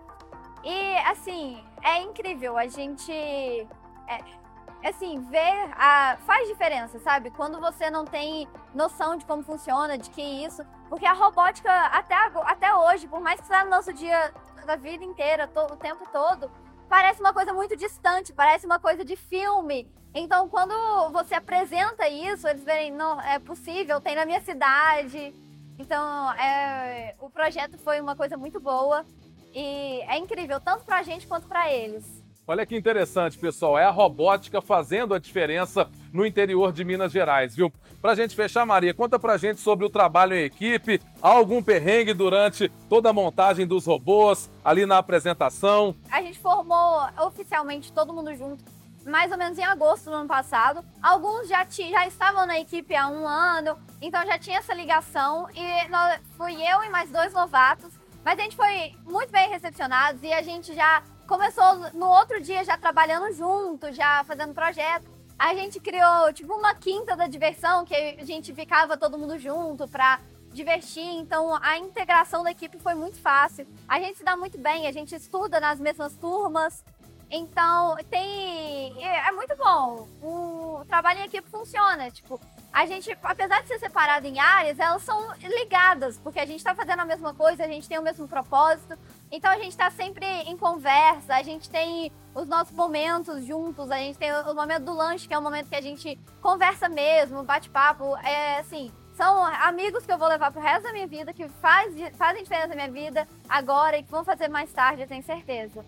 E 0.63 0.97
assim, 0.99 1.63
é 1.83 2.01
incrível. 2.01 2.57
A 2.57 2.67
gente. 2.67 3.67
É, 4.09 4.89
assim, 4.89 5.21
ver 5.29 5.71
a. 5.77 6.17
faz 6.25 6.47
diferença, 6.47 6.99
sabe? 6.99 7.29
Quando 7.31 7.59
você 7.59 7.89
não 7.89 8.05
tem 8.05 8.47
noção 8.73 9.15
de 9.15 9.25
como 9.25 9.43
funciona, 9.43 9.97
de 9.97 10.09
que 10.09 10.21
isso. 10.21 10.65
Porque 10.89 11.05
a 11.05 11.13
robótica, 11.13 11.71
até, 11.71 12.15
até 12.15 12.73
hoje, 12.73 13.07
por 13.07 13.21
mais 13.21 13.39
que 13.39 13.45
está 13.45 13.63
no 13.63 13.69
nosso 13.69 13.93
dia 13.93 14.33
da 14.65 14.75
vida 14.75 15.03
inteira, 15.03 15.49
o 15.55 15.75
tempo 15.75 16.03
todo, 16.11 16.49
parece 16.89 17.21
uma 17.21 17.33
coisa 17.33 17.53
muito 17.53 17.75
distante, 17.75 18.33
parece 18.33 18.65
uma 18.65 18.79
coisa 18.79 19.05
de 19.05 19.15
filme. 19.15 19.87
Então, 20.13 20.49
quando 20.49 20.73
você 21.11 21.35
apresenta 21.35 22.07
isso, 22.09 22.47
eles 22.47 22.63
verem, 22.63 22.91
não, 22.91 23.21
é 23.21 23.37
possível, 23.37 24.01
tem 24.01 24.15
na 24.15 24.25
minha 24.25 24.41
cidade. 24.41 25.33
Então, 25.77 26.31
é, 26.33 27.15
o 27.19 27.29
projeto 27.29 27.77
foi 27.77 28.01
uma 28.01 28.15
coisa 28.15 28.35
muito 28.35 28.59
boa 28.59 29.05
e 29.53 30.01
é 30.01 30.17
incrível, 30.17 30.59
tanto 30.59 30.83
para 30.83 30.97
a 30.97 31.03
gente 31.03 31.27
quanto 31.27 31.47
para 31.47 31.71
eles. 31.71 32.18
Olha 32.49 32.65
que 32.65 32.75
interessante, 32.75 33.37
pessoal. 33.37 33.77
É 33.77 33.85
a 33.85 33.91
robótica 33.91 34.59
fazendo 34.59 35.13
a 35.13 35.19
diferença 35.19 35.87
no 36.11 36.25
interior 36.25 36.73
de 36.73 36.83
Minas 36.83 37.11
Gerais, 37.11 37.55
viu? 37.55 37.71
Pra 38.01 38.15
gente 38.15 38.35
fechar, 38.35 38.65
Maria, 38.65 38.91
conta 38.91 39.19
pra 39.19 39.37
gente 39.37 39.61
sobre 39.61 39.85
o 39.85 39.89
trabalho 39.89 40.33
em 40.33 40.45
equipe. 40.45 40.99
Há 41.21 41.29
algum 41.29 41.61
perrengue 41.61 42.11
durante 42.11 42.67
toda 42.89 43.11
a 43.11 43.13
montagem 43.13 43.67
dos 43.67 43.85
robôs, 43.85 44.49
ali 44.65 44.83
na 44.87 44.97
apresentação? 44.97 45.95
A 46.09 46.23
gente 46.23 46.39
formou 46.39 47.07
oficialmente 47.19 47.93
todo 47.93 48.11
mundo 48.11 48.33
junto 48.33 48.63
mais 49.05 49.31
ou 49.31 49.37
menos 49.37 49.59
em 49.59 49.63
agosto 49.63 50.05
do 50.05 50.15
ano 50.15 50.27
passado. 50.27 50.83
Alguns 51.03 51.47
já, 51.47 51.63
já 51.69 52.07
estavam 52.07 52.47
na 52.47 52.59
equipe 52.59 52.95
há 52.95 53.07
um 53.09 53.27
ano, 53.27 53.77
então 54.01 54.25
já 54.25 54.39
tinha 54.39 54.57
essa 54.57 54.73
ligação. 54.73 55.47
E 55.53 55.87
nós, 55.89 56.19
fui 56.35 56.55
eu 56.55 56.83
e 56.83 56.89
mais 56.89 57.11
dois 57.11 57.31
novatos. 57.31 57.93
Mas 58.25 58.39
a 58.39 58.41
gente 58.41 58.55
foi 58.55 58.95
muito 59.05 59.31
bem 59.31 59.49
recepcionados 59.49 60.23
e 60.23 60.33
a 60.33 60.41
gente 60.41 60.73
já 60.73 61.03
começou 61.29 61.91
no 61.93 62.07
outro 62.07 62.41
dia 62.41 62.63
já 62.63 62.75
trabalhando 62.75 63.31
junto, 63.33 63.93
já 63.93 64.23
fazendo 64.23 64.51
projeto. 64.51 65.05
A 65.37 65.53
gente 65.53 65.79
criou 65.79 66.33
tipo 66.33 66.51
uma 66.55 66.73
quinta 66.73 67.15
da 67.15 67.27
diversão, 67.27 67.85
que 67.85 67.95
a 67.95 68.25
gente 68.25 68.51
ficava 68.51 68.97
todo 68.97 69.17
mundo 69.17 69.37
junto 69.37 69.87
pra 69.87 70.19
divertir. 70.51 71.03
Então 71.03 71.55
a 71.61 71.77
integração 71.77 72.43
da 72.43 72.49
equipe 72.49 72.79
foi 72.79 72.95
muito 72.95 73.17
fácil. 73.21 73.67
A 73.87 73.99
gente 73.99 74.17
se 74.17 74.23
dá 74.23 74.35
muito 74.35 74.57
bem, 74.57 74.87
a 74.87 74.91
gente 74.91 75.13
estuda 75.13 75.59
nas 75.59 75.79
mesmas 75.79 76.15
turmas. 76.17 76.83
Então 77.29 77.95
tem. 78.09 79.05
É, 79.05 79.27
é 79.27 79.31
muito 79.31 79.55
bom. 79.55 80.07
O 80.23 80.83
trabalho 80.87 81.19
em 81.19 81.25
equipe 81.25 81.47
funciona. 81.47 82.09
Tipo, 82.09 82.41
a 82.73 82.87
gente, 82.87 83.15
apesar 83.21 83.61
de 83.61 83.67
ser 83.67 83.77
separado 83.77 84.25
em 84.25 84.39
áreas, 84.39 84.79
elas 84.79 85.03
são 85.03 85.31
ligadas, 85.37 86.17
porque 86.17 86.39
a 86.39 86.45
gente 86.45 86.57
está 86.57 86.73
fazendo 86.73 87.01
a 87.01 87.05
mesma 87.05 87.35
coisa, 87.35 87.63
a 87.63 87.67
gente 87.67 87.87
tem 87.87 87.99
o 87.99 88.03
mesmo 88.03 88.27
propósito. 88.27 88.97
Então 89.31 89.51
a 89.51 89.57
gente 89.57 89.69
está 89.69 89.91
sempre 89.91 90.25
em 90.25 90.57
conversa, 90.57 91.35
a 91.35 91.43
gente 91.43 91.69
tem 91.69 92.11
os 92.33 92.47
nossos 92.47 92.73
momentos 92.75 93.45
juntos, 93.45 93.91
a 93.91 93.97
gente 93.97 94.17
tem 94.17 94.31
o 94.31 94.53
momento 94.55 94.85
do 94.85 94.93
lanche, 94.93 95.27
que 95.27 95.33
é 95.33 95.37
o 95.37 95.41
momento 95.41 95.69
que 95.69 95.75
a 95.75 95.81
gente 95.81 96.17
conversa 96.41 96.89
mesmo, 96.89 97.43
bate 97.43 97.69
papo, 97.69 98.15
é 98.17 98.59
assim, 98.59 98.91
são 99.13 99.45
amigos 99.45 100.05
que 100.05 100.11
eu 100.11 100.17
vou 100.17 100.27
levar 100.27 100.51
pro 100.51 100.61
resto 100.61 100.83
da 100.83 100.93
minha 100.93 101.05
vida, 101.05 101.31
que 101.31 101.47
faz, 101.61 101.93
fazem 102.17 102.41
diferença 102.41 102.69
na 102.69 102.75
minha 102.75 102.91
vida 102.91 103.27
agora 103.47 103.97
e 103.97 104.03
que 104.03 104.09
vão 104.09 104.23
fazer 104.23 104.47
mais 104.47 104.71
tarde, 104.71 105.03
eu 105.03 105.07
tenho 105.07 105.23
certeza. 105.23 105.85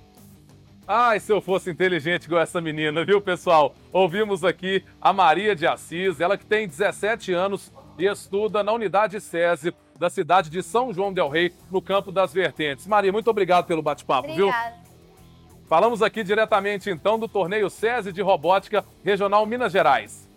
Ai, 0.87 1.19
se 1.19 1.31
eu 1.31 1.41
fosse 1.41 1.69
inteligente 1.71 2.25
igual 2.25 2.41
essa 2.41 2.59
menina, 2.59 3.05
viu, 3.05 3.21
pessoal? 3.21 3.73
Ouvimos 3.93 4.43
aqui 4.43 4.83
a 4.99 5.13
Maria 5.13 5.55
de 5.55 5.65
Assis, 5.65 6.19
ela 6.19 6.37
que 6.37 6.45
tem 6.45 6.67
17 6.67 7.31
anos 7.33 7.71
e 7.97 8.05
estuda 8.05 8.61
na 8.63 8.71
unidade 8.73 9.21
SESI 9.21 9.73
da 10.01 10.09
cidade 10.09 10.49
de 10.49 10.63
São 10.63 10.91
João 10.91 11.13
del 11.13 11.29
Rei, 11.29 11.53
no 11.69 11.79
campo 11.79 12.11
das 12.11 12.33
Vertentes. 12.33 12.87
Maria, 12.87 13.11
muito 13.11 13.29
obrigado 13.29 13.67
pelo 13.67 13.83
bate-papo, 13.83 14.33
viu? 14.33 14.51
Falamos 15.69 16.01
aqui 16.01 16.23
diretamente 16.23 16.89
então 16.89 17.19
do 17.19 17.27
torneio 17.27 17.69
SESI 17.69 18.11
de 18.11 18.19
Robótica 18.19 18.83
Regional 19.03 19.45
Minas 19.45 19.71
Gerais. 19.71 20.27